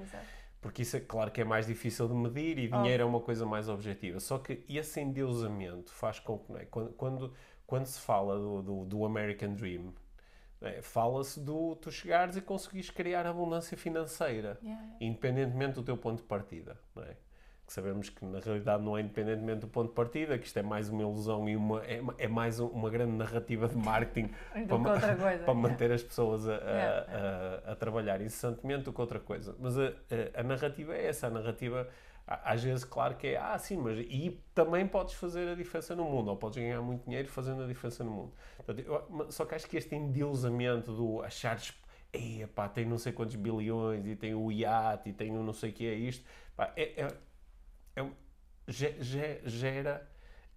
[0.62, 3.08] Porque isso é claro que é mais difícil de medir e dinheiro oh.
[3.08, 4.20] é uma coisa mais objetiva.
[4.22, 6.66] Só que esse endeusamento faz com que, é?
[6.66, 7.34] quando, quando,
[7.68, 9.94] quando, se fala do, do, do American Dream,
[10.62, 10.82] é?
[10.82, 14.96] fala-se do tu chegares e conseguires criar abundância financeira, yeah.
[15.02, 16.80] independentemente do teu ponto de partida.
[16.96, 17.18] Não é?
[17.66, 20.62] Que sabemos que na realidade não é independentemente do ponto de partida, que isto é
[20.62, 24.30] mais uma ilusão e uma, é, é mais uma grande narrativa de marketing
[24.68, 29.56] para, para, manter as pessoas a, a, a, a, trabalhar incessantemente do que outra coisa.
[29.60, 31.88] Mas a, narrativa é essa, a narrativa
[32.26, 36.06] às vezes claro que é, ah sim, mas e também podes fazer a diferença no
[36.06, 38.34] mundo, ou podes ganhar muito dinheiro fazendo a diferença no mundo.
[39.30, 41.74] Só que acho que este endeusamento do achares
[42.14, 45.52] Ei, pá, tem não sei quantos bilhões e tem o iate e tem o não
[45.52, 46.24] sei o que é isto.
[46.56, 47.08] Pá, é, é,
[47.96, 50.08] é, gera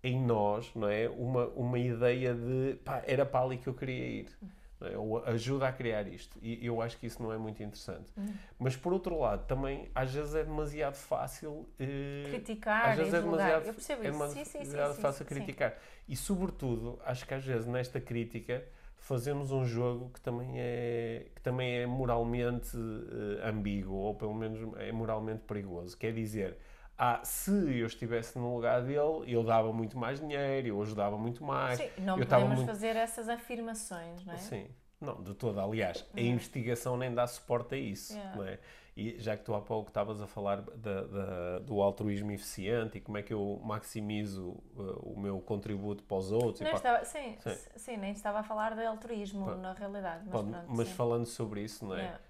[0.02, 4.06] em nós não é, uma, uma ideia de pá, era para ali que eu queria
[4.06, 4.38] ir.
[4.80, 4.96] É?
[4.96, 6.38] Ou ajuda a criar isto.
[6.42, 8.12] E eu acho que isso não é muito interessante.
[8.16, 8.34] Uhum.
[8.58, 12.90] Mas por outro lado, também às vezes é demasiado fácil eh, criticar.
[12.90, 15.78] Às vezes é demasiado, eu percebo é demasiado sim, sim, sim, fácil criticar.
[16.06, 18.62] E sobretudo, acho que às vezes nesta crítica
[18.98, 24.60] fazemos um jogo que também é, que também é moralmente uh, ambíguo, ou pelo menos
[24.78, 25.96] é moralmente perigoso.
[25.96, 26.58] Quer dizer,
[26.98, 31.44] ah, se eu estivesse no lugar dele, eu dava muito mais dinheiro, eu ajudava muito
[31.44, 31.78] mais.
[31.78, 32.66] Sim, não podemos muito...
[32.66, 34.38] fazer essas afirmações, não é?
[34.38, 34.66] Sim,
[35.00, 35.62] não, de toda.
[35.62, 38.36] Aliás, a investigação nem dá suporte a isso, yeah.
[38.36, 38.58] não é?
[38.96, 43.00] E já que tu há pouco estavas a falar da, da, do altruísmo eficiente e
[43.02, 46.60] como é que eu maximizo uh, o meu contributo para os outros.
[46.60, 46.76] Para...
[46.76, 47.96] Estava, sim, sim, sim.
[47.98, 50.22] nem estava a falar de altruísmo na realidade.
[50.24, 52.00] Mas, pronto, mas falando sobre isso, não é?
[52.00, 52.20] Yeah.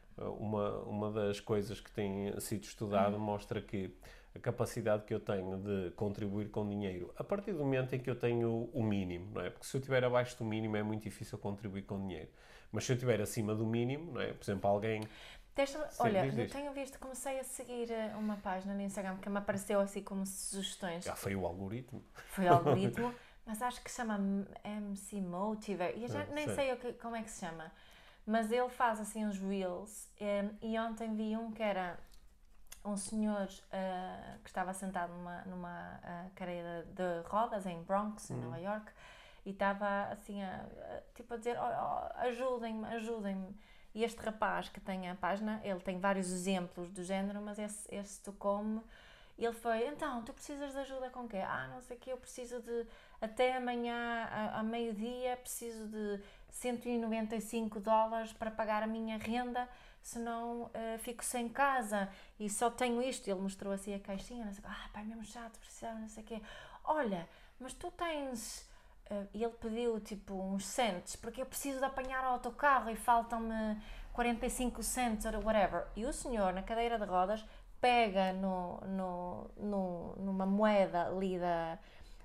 [0.40, 3.20] Uma, uma das coisas que tem sido estudado uhum.
[3.20, 3.94] mostra que
[4.36, 8.08] a capacidade que eu tenho de contribuir com dinheiro a partir do momento em que
[8.08, 9.50] eu tenho o mínimo, não é?
[9.50, 12.28] Porque se eu estiver abaixo do mínimo é muito difícil contribuir com dinheiro.
[12.70, 14.32] Mas se eu estiver acima do mínimo, não é?
[14.32, 15.02] Por exemplo, alguém.
[15.54, 19.38] Deixa olha, eu tenho visto, comecei a seguir eh, uma página no Instagram que me
[19.38, 21.04] apareceu assim como sugestões.
[21.04, 22.04] Já foi o algoritmo.
[22.28, 23.14] Foi o algoritmo,
[23.46, 24.18] mas acho que chama
[24.62, 25.96] MC Motivator.
[25.96, 27.72] E eu já é, nem sei, sei o que, como é que se chama.
[28.26, 31.98] Mas ele faz assim uns reels eh, e ontem vi um que era
[32.86, 38.36] um senhor uh, que estava sentado numa, numa uh, cadeira de rodas em Bronx, uhum.
[38.36, 38.92] em Nova York,
[39.44, 43.56] e estava assim a, a tipo a dizer oh, oh, ajudem-me, ajudem-me.
[43.94, 47.94] E este rapaz que tem a página, ele tem vários exemplos do género, mas esse,
[47.94, 48.82] esse tocou-me.
[49.38, 51.38] Ele foi, então, tu precisas de ajuda com quê?
[51.38, 52.86] Ah, não sei o que, eu preciso de,
[53.20, 56.20] até amanhã, a, a meio-dia, preciso de
[56.50, 59.68] 195 dólares para pagar a minha renda
[60.06, 63.28] senão uh, fico sem casa e só tenho isto.
[63.28, 66.26] Ele mostrou assim a caixinha, não sei, ah, pai, mesmo chato, precisava, não sei o
[66.26, 66.40] quê.
[66.84, 68.64] Olha, mas tu tens.
[69.10, 73.80] Uh, ele pediu tipo uns cents, porque eu preciso de apanhar o autocarro e faltam-me
[74.12, 75.86] 45 cents ou whatever.
[75.96, 77.44] E o senhor, na cadeira de rodas,
[77.80, 81.78] pega no, no, no, numa moeda ali da,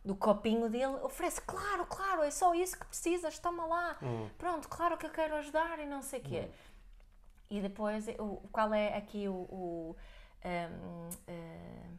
[0.06, 3.98] do copinho dele, oferece, claro, claro, é só isso que precisas, toma lá.
[4.02, 4.30] Hum.
[4.38, 6.48] Pronto, claro que eu quero ajudar e não sei o quê.
[6.48, 6.71] Hum.
[7.52, 9.96] E depois, o, qual é aqui o, o
[10.46, 11.98] um, um,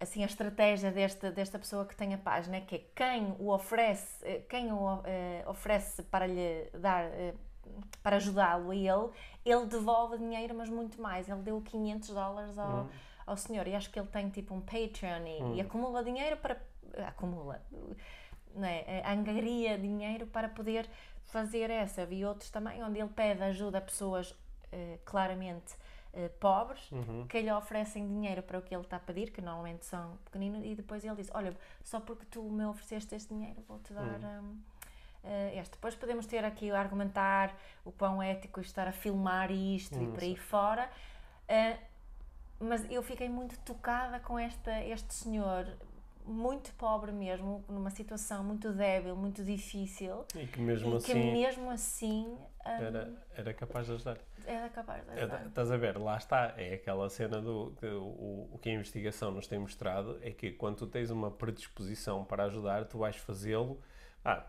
[0.00, 4.24] assim a estratégia desta, desta pessoa que tem a página, que é quem o oferece,
[4.24, 5.02] eh, quem o uh,
[5.46, 7.38] oferece para lhe dar, uh,
[8.02, 9.10] para ajudá-lo a ele,
[9.44, 11.28] ele devolve dinheiro, mas muito mais.
[11.28, 12.88] Ele deu 500 dólares ao, uhum.
[13.26, 15.54] ao senhor e acho que ele tem tipo um Patreon e, Hum.
[15.54, 16.60] e acumula dinheiro para.
[17.06, 17.62] acumula.
[18.54, 19.02] Não é?
[19.06, 20.88] Angaria dinheiro para poder
[21.34, 22.06] fazer essa.
[22.06, 24.26] Vi outros também onde ele pede ajuda a pessoas
[24.70, 25.74] eh, claramente
[26.12, 27.26] eh, pobres Uhum.
[27.26, 30.62] que lhe oferecem dinheiro para o que ele está a pedir, que normalmente são pequeninos,
[30.64, 34.20] e depois ele diz: Olha, só porque tu me ofereceste este dinheiro, vou-te dar.
[34.42, 34.60] hum,
[35.24, 35.72] eh, este.
[35.72, 37.52] Depois podemos ter aqui a argumentar
[37.84, 40.88] o quão ético é estar a filmar isto e por aí fora,
[41.48, 41.76] eh,
[42.60, 45.66] mas eu fiquei muito tocada com esta, este senhor,
[46.24, 51.32] muito pobre mesmo, numa situação muito débil, muito difícil, E que mesmo e que assim
[51.32, 54.18] mesmo assim hum, era, era capaz de ajudar.
[54.46, 55.46] era capaz de É, ajudar.
[55.46, 59.30] Estás a ver, lá está, é aquela cena do que o, o que a investigação
[59.30, 63.78] nos tem mostrado é que quando tu tens uma predisposição para ajudar, tu vais fazê-lo.
[64.24, 64.46] Ah,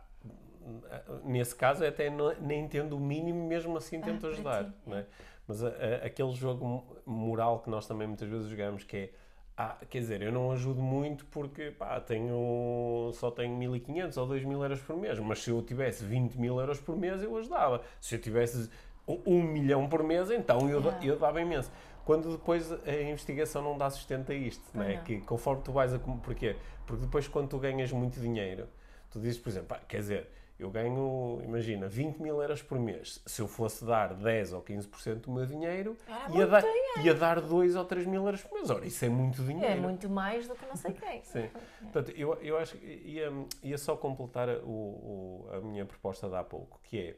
[1.24, 4.74] nesse caso, até não- nem tendo o mínimo, mesmo assim tento para ajudar.
[4.86, 5.06] não é?
[5.48, 9.10] Mas a- a- aquele jogo mo- moral que nós também muitas vezes jogamos, que é.
[9.58, 14.62] Ah, quer dizer, eu não ajudo muito porque pá, tenho, só tenho 1500 ou 2000
[14.64, 17.82] euros por mês, mas se eu tivesse 20 mil euros por mês eu ajudava.
[18.02, 18.70] Se eu tivesse
[19.08, 21.06] um, um milhão por mês, então eu, Yeah.
[21.06, 21.72] eu dava imenso.
[22.04, 24.98] Quando depois a investigação não dá sustento a isto, não é?
[24.98, 25.04] não.
[25.04, 26.00] Que conforme tu vais a.
[26.00, 26.58] Porquê?
[26.86, 28.68] Porque depois quando tu ganhas muito dinheiro,
[29.10, 33.22] tu dizes, por exemplo, pá, quer dizer, eu ganho, imagina, 20 mil euros por mês.
[33.26, 36.64] Se eu fosse dar 10 ou 15% do meu dinheiro, Era ia, dar,
[37.04, 38.70] ia dar 2 ou 3 mil euros por mês.
[38.70, 39.66] Ora, isso é muito dinheiro.
[39.74, 41.22] É muito mais do que não sei quem.
[41.26, 41.50] Sim.
[41.82, 46.36] Portanto, eu, eu acho que ia, ia só completar o, o- a minha proposta de
[46.36, 47.16] há pouco, que é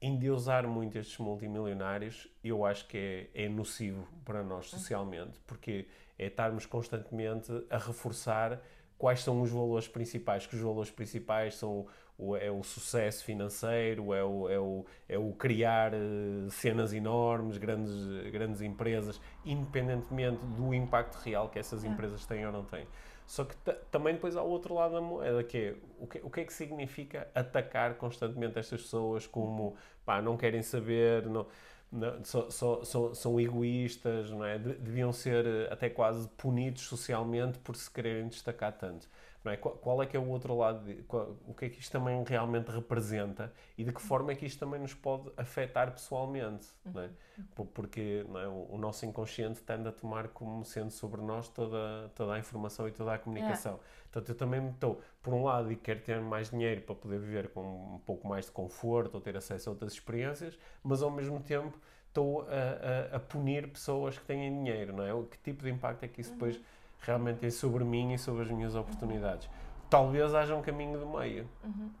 [0.00, 5.86] endeusar muito estes multimilionários, eu acho que é, é nocivo para nós socialmente, porque
[6.18, 8.60] é estarmos constantemente a reforçar
[8.98, 11.86] quais são os valores principais, que os valores principais são
[12.18, 15.98] o, é o sucesso financeiro, é o, é o, é o criar eh,
[16.50, 17.94] cenas enormes, grandes,
[18.32, 22.86] grandes empresas, independentemente do impacto real que essas empresas têm ou não têm.
[23.24, 26.18] Só que ta- também depois há o outro lado da moeda, que é o que,
[26.24, 31.46] o que é que significa atacar constantemente estas pessoas como, pá, não querem saber, não,
[31.92, 34.58] não- só- só- só- são egoístas, não é?
[34.58, 39.08] De- deviam ser eh, até quase punidos socialmente por se quererem destacar tanto.
[39.44, 39.56] É?
[39.56, 40.84] Qual, qual é que é o outro lado?
[40.84, 44.34] de- qual- o que é que isto também realmente representa e de que forma é
[44.34, 46.66] que isto também nos pode afetar pessoalmente?
[46.84, 47.10] Não é?
[47.54, 48.48] Por- Porque é?
[48.48, 52.88] o, o nosso inconsciente tende a tomar como sendo sobre nós toda, toda a informação
[52.88, 53.78] e toda a comunicação.
[54.10, 57.48] Portanto, eu também estou, por um lado, e quero ter mais dinheiro para poder viver
[57.50, 61.40] com um pouco mais de conforto ou ter acesso a outras experiências, mas ao mesmo
[61.40, 65.26] tempo estou a, a- a punir pessoas que têm dinheiro, não é?
[65.30, 66.60] Que tipo de impacto é que isso depois
[67.00, 69.48] realmente tem sobre mim e sobre as minhas oportunidades?
[69.90, 71.48] Talvez haja um caminho do meio,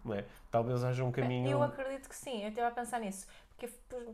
[0.04, 0.24] não é?
[0.50, 1.48] Talvez haja um caminho...
[1.50, 3.66] Eu acredito que sim, eu esteve a pensar nisso, porque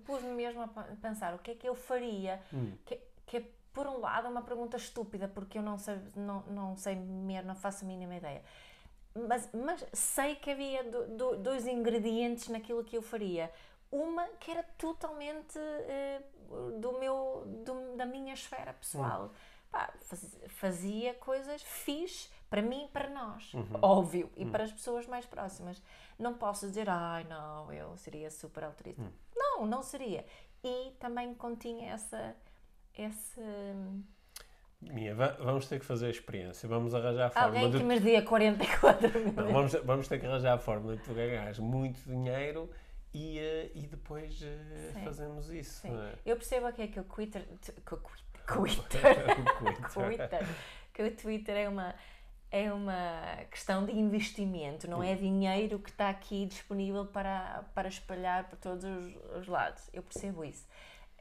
[0.05, 0.68] pus-me mesmo a
[1.03, 2.73] pensar o que é que eu faria, Hum.
[2.85, 6.77] que, que é, por um lado, uma pergunta estúpida, porque eu não sei, não, não
[6.77, 8.42] sei mesmo, não faço a mínima ideia.
[9.29, 13.51] Mas, mas sei que havia do- do- dois ingredientes naquilo que eu faria.
[13.90, 16.20] Uma que era totalmente eh,
[16.81, 19.31] do meu, do- da minha esfera pessoal.
[19.74, 23.50] Pá, faz- fazia coisas fixe para mim e para nós,
[23.82, 25.82] óbvio, e para as pessoas mais próximas.
[26.16, 29.02] Não posso dizer, ai não, eu seria super altruísta.
[29.34, 30.24] Não, não seria.
[30.62, 32.37] E também continha essa,
[32.96, 33.40] esse...
[34.80, 37.84] Minha, va- vamos ter que fazer a experiência, vamos arranjar a forma Alguém de que
[37.84, 41.58] me dê 44 mil Não, vamos, vamos ter que arranjar a forma de tu ganhares
[41.58, 42.70] muito dinheiro
[43.12, 45.87] e, eh, e depois eh, fazemos isso.
[45.87, 46.14] É?
[46.26, 47.44] Eu percebo aqui que o Twitter.
[47.84, 48.34] que o Twitter.
[48.46, 49.00] Twitter.
[49.92, 50.46] Twitter.
[50.92, 51.94] Que o Twitter é uma,
[52.50, 58.44] é uma questão de investimento, não é dinheiro que está aqui disponível para, para espalhar
[58.48, 59.90] por todos os, os lados.
[59.92, 60.66] Eu percebo isso.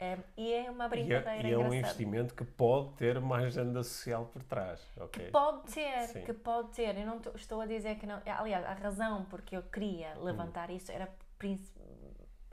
[0.01, 1.75] Um, e é uma E é, brincadeira e é um engraçada.
[1.75, 4.81] investimento que pode ter uma agenda social por trás.
[4.97, 5.29] ok?
[5.31, 6.21] Pode ter, Sim.
[6.25, 6.97] que pode ter.
[6.97, 8.21] Eu não estou a dizer que não.
[8.25, 10.75] Aliás, a razão porque eu queria levantar Hum.
[10.75, 11.07] isso era,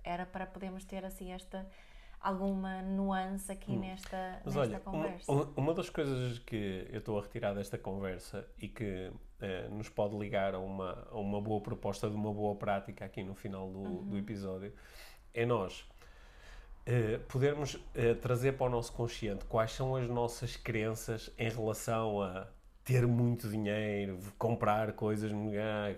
[0.05, 1.67] era para podermos ter assim esta
[2.21, 4.41] alguma nuance aqui nesta, Hum.
[4.45, 5.33] Mas nesta olha, conversa.
[5.33, 9.11] uma- uma das coisas que eu estou a retirar desta conversa e que
[9.43, 13.23] eh, nos pode ligar a uma, a uma boa proposta de uma boa prática aqui
[13.23, 14.05] no final do, Uhum.
[14.11, 14.71] do episódio
[15.33, 15.89] é nós
[16.87, 22.21] eh, podermos eh, trazer para o nosso consciente quais são as nossas crenças em relação
[22.23, 22.47] a
[22.85, 25.31] ter muito dinheiro, comprar coisas,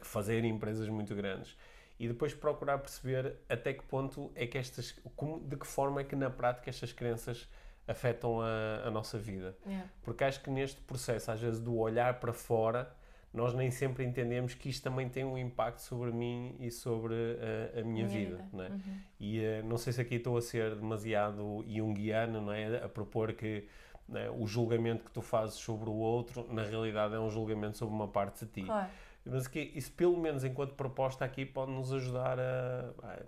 [0.02, 1.56] fazer empresas muito grandes
[2.02, 6.04] e depois procurar perceber até que ponto é que estas, como- de que forma é
[6.04, 7.48] que na prática estas crenças
[7.86, 9.56] afetam a, a nossa vida.
[9.66, 9.88] Yeah.
[10.02, 12.92] Porque acho que neste processo, às vezes, do olhar para fora,
[13.32, 17.80] nós nem sempre entendemos que isto também tem um impacto sobre mim e sobre eh,
[17.80, 18.36] a minha, Minha vida.
[18.36, 18.48] vida.
[18.52, 18.68] Não é?
[18.68, 18.98] Uhum.
[19.20, 22.82] E eh, não sei se aqui estou a ser demasiado junguiano, não é?
[22.84, 23.66] A propor que
[24.08, 27.94] né, o julgamento que tu fazes sobre o outro, na realidade é um julgamento sobre
[27.94, 28.62] uma parte de ti.
[28.64, 28.88] Claro.
[29.24, 33.18] Mas que isso, pelo menos enquanto proposta aqui, pode nos ajudar a, a,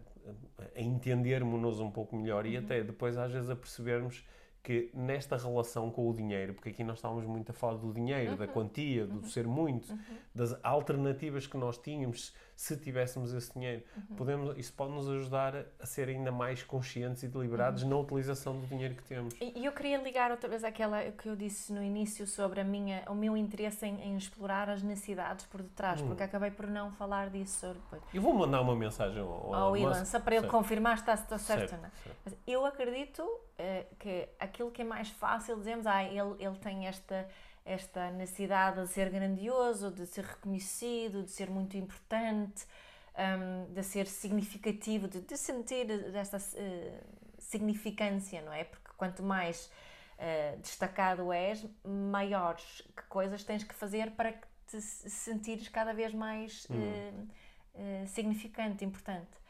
[0.76, 4.24] a entendermos-nos um pouco melhor e até depois às vezes a percebermos
[4.64, 8.34] que nesta relação com o dinheiro, porque aqui nós estávamos muito a falar do dinheiro,
[8.34, 9.94] da quantia, do ser muito,
[10.34, 13.82] das alternativas que nós tínhamos se tivéssemos esse dinheiro,
[14.16, 18.66] podemos, isso pode nos ajudar a ser ainda mais conscientes e deliberados na utilização do
[18.66, 19.34] dinheiro que temos.
[19.40, 23.02] E eu queria ligar outra vez àquela que eu disse no início sobre a minha,
[23.08, 26.06] o meu interesse em, em explorar as necessidades por detrás, Hum.
[26.08, 28.02] porque acabei por não falar disso depois.
[28.12, 30.06] Eu vou mandar uma mensagem ao, Ao Musk.
[30.06, 30.52] só para ele Certo.
[30.52, 31.90] confirmar se está, se está certo, Certo, ou não.
[32.04, 32.38] certo.
[32.46, 33.22] Eu acredito
[33.58, 37.26] eh, que aquilo que é mais fácil dizemos, ah, ele, ele tem esta,
[37.64, 42.64] esta necessidade de ser grandioso, de ser reconhecido, de ser muito importante,
[43.16, 47.00] hum, de ser significativo, de, de sentir desta eh,
[47.38, 48.64] significância, não é?
[48.64, 49.70] Porque quanto mais
[50.18, 56.12] eh, destacado és, maiores coisas tens que fazer para que te se- sentires cada vez
[56.14, 57.12] mais eh,
[57.74, 59.42] eh, significante, importante.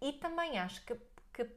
[0.00, 0.94] E também acho que,
[1.32, 1.48] que,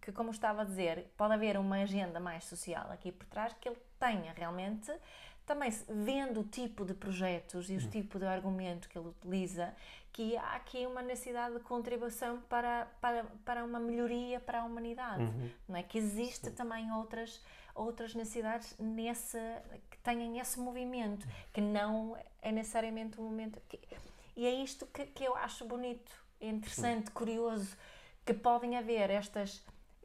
[0.00, 3.68] que, como estava a dizer, pode haver uma agenda mais social aqui por trás que
[3.68, 4.92] ele tenha realmente,
[5.46, 9.74] também vendo o tipo de projetos e o tipo de argumento que ele utiliza,
[10.12, 15.24] que há aqui uma necessidade de contribuição para, para, para uma melhoria para a humanidade.
[15.68, 15.82] Não é?
[15.82, 17.42] Que existe também outras,
[17.74, 19.38] outras necessidades nesse,
[19.90, 23.60] que tenham esse movimento, que não é necessariamente um momento.
[23.68, 23.80] que-
[24.36, 27.76] e é isto que, que eu acho bonito, interessante, curioso,
[28.24, 29.62] que podem haver estas.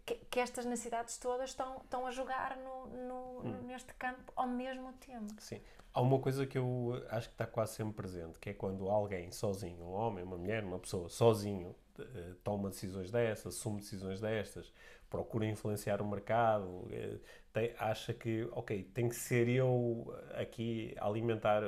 [0.09, 4.47] Que, que estas necessidades todas estão, estão a jogar no, no- no- neste campo ao
[4.47, 5.35] mesmo tempo.
[5.39, 5.61] Sim.
[5.93, 9.31] Há uma coisa que eu acho que está quase sempre presente, que é quando alguém
[9.31, 14.73] sozinho, um homem, uma mulher, uma pessoa sozinho, eh, toma decisões dessas, assume decisões destas,
[15.11, 17.17] procura influenciar o mercado, eh,
[17.53, 21.61] tem- acha que, ok, tem que ser eu aqui a alimentar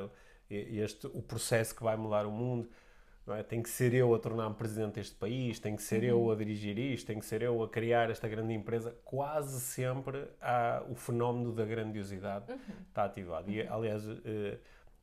[0.50, 2.70] este, o processo que vai mudar o mundo.
[3.36, 3.44] É?
[3.44, 6.78] Tem que ser eu a tornar-me presidente deste país, tem que ser eu a dirigir
[6.78, 8.96] isto, tem que ser eu a criar esta grande empresa.
[9.04, 12.54] Quase sempre há o fenómeno da grandiosidade
[12.88, 13.50] está ativado.
[13.50, 14.58] E, aliás, eh,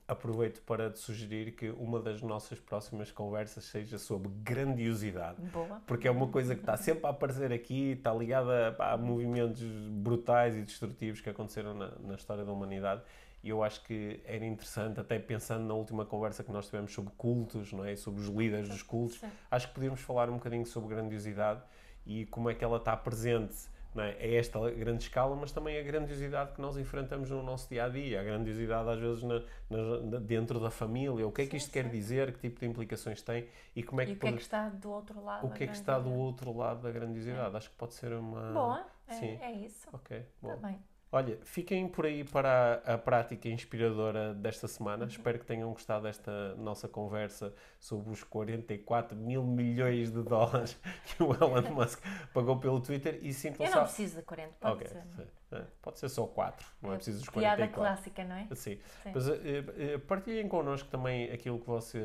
[0.09, 5.41] aproveito para te sugerir que uma das nossas próximas conversas seja sobre grandiosidade.
[5.53, 5.83] Boa.
[5.87, 9.63] Porque é uma coisa que está sempre a aparecer aqui, está ligada pá, a movimentos
[9.91, 13.03] brutais e destrutivos que aconteceram na, na história da humanidade.
[13.43, 17.13] E eu acho que era interessante, até pensando na última conversa que nós tivemos sobre
[17.17, 17.95] cultos, não é?
[17.95, 19.31] sobre os líderes dos cultos, Sim.
[19.51, 21.63] acho que podíamos falar um bocadinho sobre grandiosidade
[22.05, 23.55] e como é que ela está presente
[23.95, 24.11] não é?
[24.13, 27.89] a esta grande escala, mas também a grandiosidade que nós enfrentamos no nosso dia a
[27.89, 31.57] dia, a grandiosidade às vezes na- na- dentro da família, o que é que Sim,
[31.59, 31.91] isto quer sim.
[31.91, 34.35] dizer, que tipo de implicações tem e como é que, E o que é que
[34.35, 35.47] pode- está do outro lado?
[35.47, 37.57] o que é que está do outro lado da grandiosidade.
[37.57, 38.53] Acho que pode ser uma.
[38.53, 39.39] Boa, Sim.
[39.41, 39.89] é, é isso.
[39.93, 40.57] Ok, bom.
[40.57, 40.79] bem.
[41.11, 45.05] Olha, fiquem por aí para a, a prática inspiradora desta semana.
[45.05, 45.09] Uhum.
[45.09, 50.79] Espero que tenham gostado desta nossa conversa sobre os 44 mil milhões de dólares
[51.17, 52.03] que o Elon Musk
[52.35, 53.79] pagou pelo Twitter e sintam Eu só.
[53.79, 55.03] não preciso de 40, pode Ok, ser.
[55.17, 55.23] sim.
[55.51, 57.75] É, pode ser só 4, não é, preciso dos Piada 44.
[57.75, 58.47] clássica, não é?
[58.55, 58.79] Sim.
[59.03, 59.11] Sim.
[59.15, 62.05] Mas eh, partilhem connosco também aquilo que vocês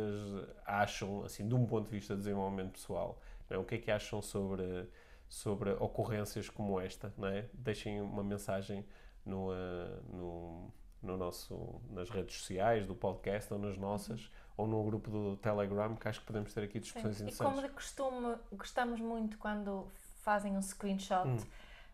[0.66, 3.20] acham, assim, de um ponto de vista de desenvolvimento pessoal.
[3.50, 3.60] não é?
[3.60, 4.88] O que é que acham sobre,
[5.34, 7.50] sobre ocorrências como esta, não é?
[7.56, 8.86] Deixem uma mensagem
[9.26, 10.72] no, eh, no,
[11.02, 15.96] no nosso, nas redes sociais do podcast ou nas nossas, ou no grupo do Telegram,
[15.96, 17.24] que acho que podemos ter aqui discussões Sim.
[17.24, 17.56] E interessantes.
[17.56, 19.88] como de costume, gostamos muito quando
[20.22, 21.38] fazem um screenshot Hum.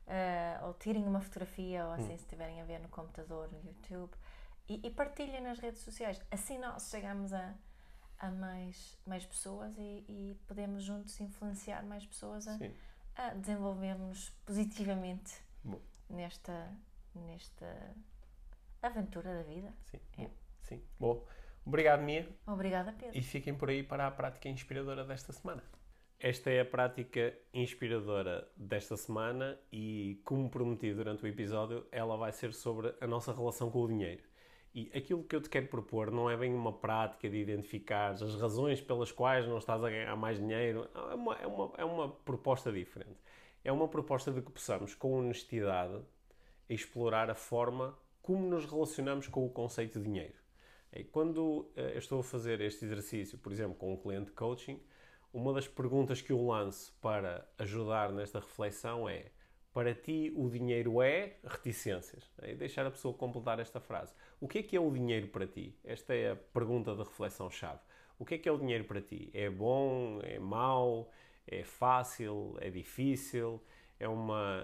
[0.08, 4.12] eh, ou tirem uma fotografia ou assim, se estiverem a ver no computador, no YouTube,
[4.68, 6.22] e, e partilhem nas redes sociais.
[6.30, 7.56] Assim nós chegamos a,
[8.20, 12.74] a mais, mais pessoas e, e podemos juntos influenciar mais pessoas a, Sim.
[13.20, 15.82] A desenvolvermos positivamente Bom.
[16.10, 16.72] nesta,
[17.14, 17.94] nesta
[18.82, 19.74] aventura da vida.
[19.84, 20.00] Sim.
[20.18, 20.30] É.
[20.62, 20.82] Sim.
[20.98, 21.26] Bom,
[21.66, 22.30] obrigado, Mia.
[22.48, 23.18] Obrigada, Pedro.
[23.18, 25.62] E fiquem por aí para a prática inspiradora desta semana.
[26.18, 32.32] Esta é a prática inspiradora desta semana e, como prometi durante o episódio, ela vai
[32.32, 34.24] ser sobre a nossa relação com o dinheiro.
[34.74, 38.36] E aquilo que eu te quero propor não é bem uma prática de identificar as
[38.36, 40.88] razões pelas quais não estás a ganhar mais dinheiro.
[40.94, 43.20] É uma, é uma, é uma proposta diferente.
[43.64, 46.00] É uma proposta de que possamos, com honestidade,
[46.70, 50.36] explorar a forma como nos relacionamos com o conceito de dinheiro.
[50.94, 54.32] E quando eh, eu estou a fazer este exercício, por exemplo, com um cliente de
[54.32, 54.80] coaching,
[55.34, 59.32] uma das perguntas que eu lanço para ajudar nesta reflexão é:
[59.74, 62.32] para ti o dinheiro é reticências?
[62.44, 64.14] E deixar a pessoa completar esta frase.
[64.40, 65.78] O que é que é o dinheiro para ti?
[65.84, 67.80] Esta é a pergunta de reflexão-chave.
[68.18, 69.30] O que é que é o dinheiro para ti?
[69.34, 70.20] É bom?
[70.24, 71.12] É mau?
[71.48, 72.58] É fácil?
[72.60, 73.62] É difícil?
[74.00, 74.64] é uma,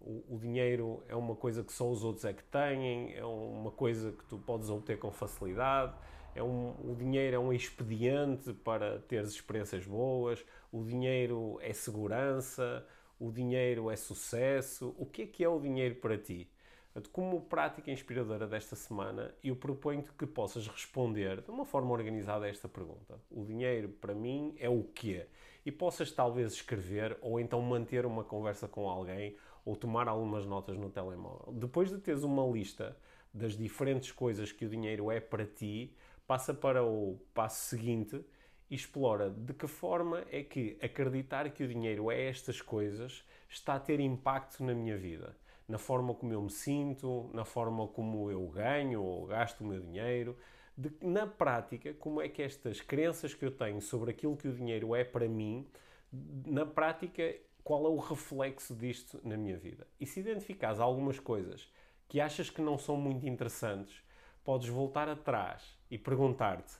[0.00, 3.70] o, o, dinheiro é uma coisa que só os outros é que têm, é uma
[3.70, 5.94] coisa que tu podes obter com facilidade,
[6.34, 12.84] é um, o dinheiro é um expediente para teres experiências boas, o dinheiro é segurança,
[13.20, 14.94] o dinheiro é sucesso.
[14.98, 16.50] O que é que é o dinheiro para ti?
[17.10, 22.48] Como prática inspiradora desta semana, eu proponho-te que possas responder de uma forma organizada a
[22.48, 23.18] esta pergunta.
[23.30, 25.26] O dinheiro para mim é o quê?
[25.64, 30.76] E possas talvez escrever ou então manter uma conversa com alguém ou tomar algumas notas
[30.76, 31.54] no telemóvel.
[31.54, 32.94] Depois de teres uma lista
[33.32, 38.22] das diferentes coisas que o dinheiro é para ti, passa para o passo seguinte
[38.68, 43.76] e explora de que forma é que acreditar que o dinheiro é estas coisas está
[43.76, 45.34] a ter impacto na minha vida.
[45.72, 49.80] Na forma como eu me sinto, na forma como eu ganho ou gasto o meu
[49.80, 50.36] dinheiro,
[50.76, 54.52] de, na prática, como é que estas crenças que eu tenho sobre aquilo que o
[54.52, 55.66] dinheiro é para mim,
[56.44, 59.86] na prática, qual é o reflexo disto na minha vida?
[59.98, 61.66] E se identificares algumas coisas
[62.06, 64.04] que achas que não são muito interessantes,
[64.44, 66.74] podes voltar atrás e perguntar-te: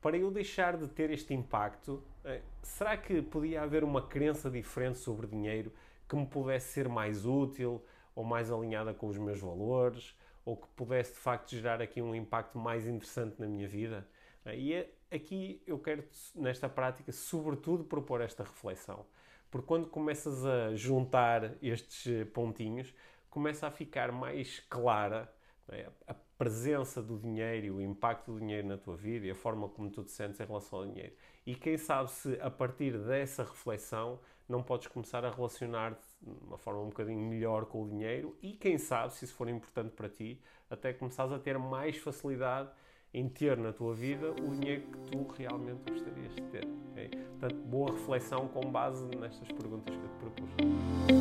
[0.00, 4.96] para eu deixar de ter este impacto, eh, será que podia haver uma crença diferente
[4.96, 5.70] sobre dinheiro
[6.08, 7.84] que me pudesse ser mais útil
[8.14, 10.14] ou mais alinhada com os meus valores?
[10.44, 14.06] ou que pudesse de facto gerar aqui um impacto mais interessante na minha vida.
[14.54, 16.04] E é, aqui eu quero,
[16.34, 19.04] nesta prática, sobretudo propor esta reflexão.
[19.50, 22.94] Porque quando começas a juntar estes pontinhos,
[23.28, 25.32] começa a ficar mais clara
[25.68, 25.88] é?
[26.06, 29.68] a presença do dinheiro e o impacto do dinheiro na tua vida e a forma
[29.68, 31.12] como tu te sentes em relação ao dinheiro.
[31.46, 36.58] E quem sabe se a partir dessa reflexão não podes começar a relacionar-te de uma
[36.58, 40.08] forma um bocadinho melhor com o dinheiro e quem sabe, se isso for importante para
[40.08, 42.70] ti, até começares a ter mais facilidade
[43.12, 46.66] em ter na tua vida o dinheiro que tu realmente gostarias de ter.
[46.90, 47.08] Okay?
[47.08, 51.19] Portanto, boa reflexão com base nestas perguntas que eu te propus.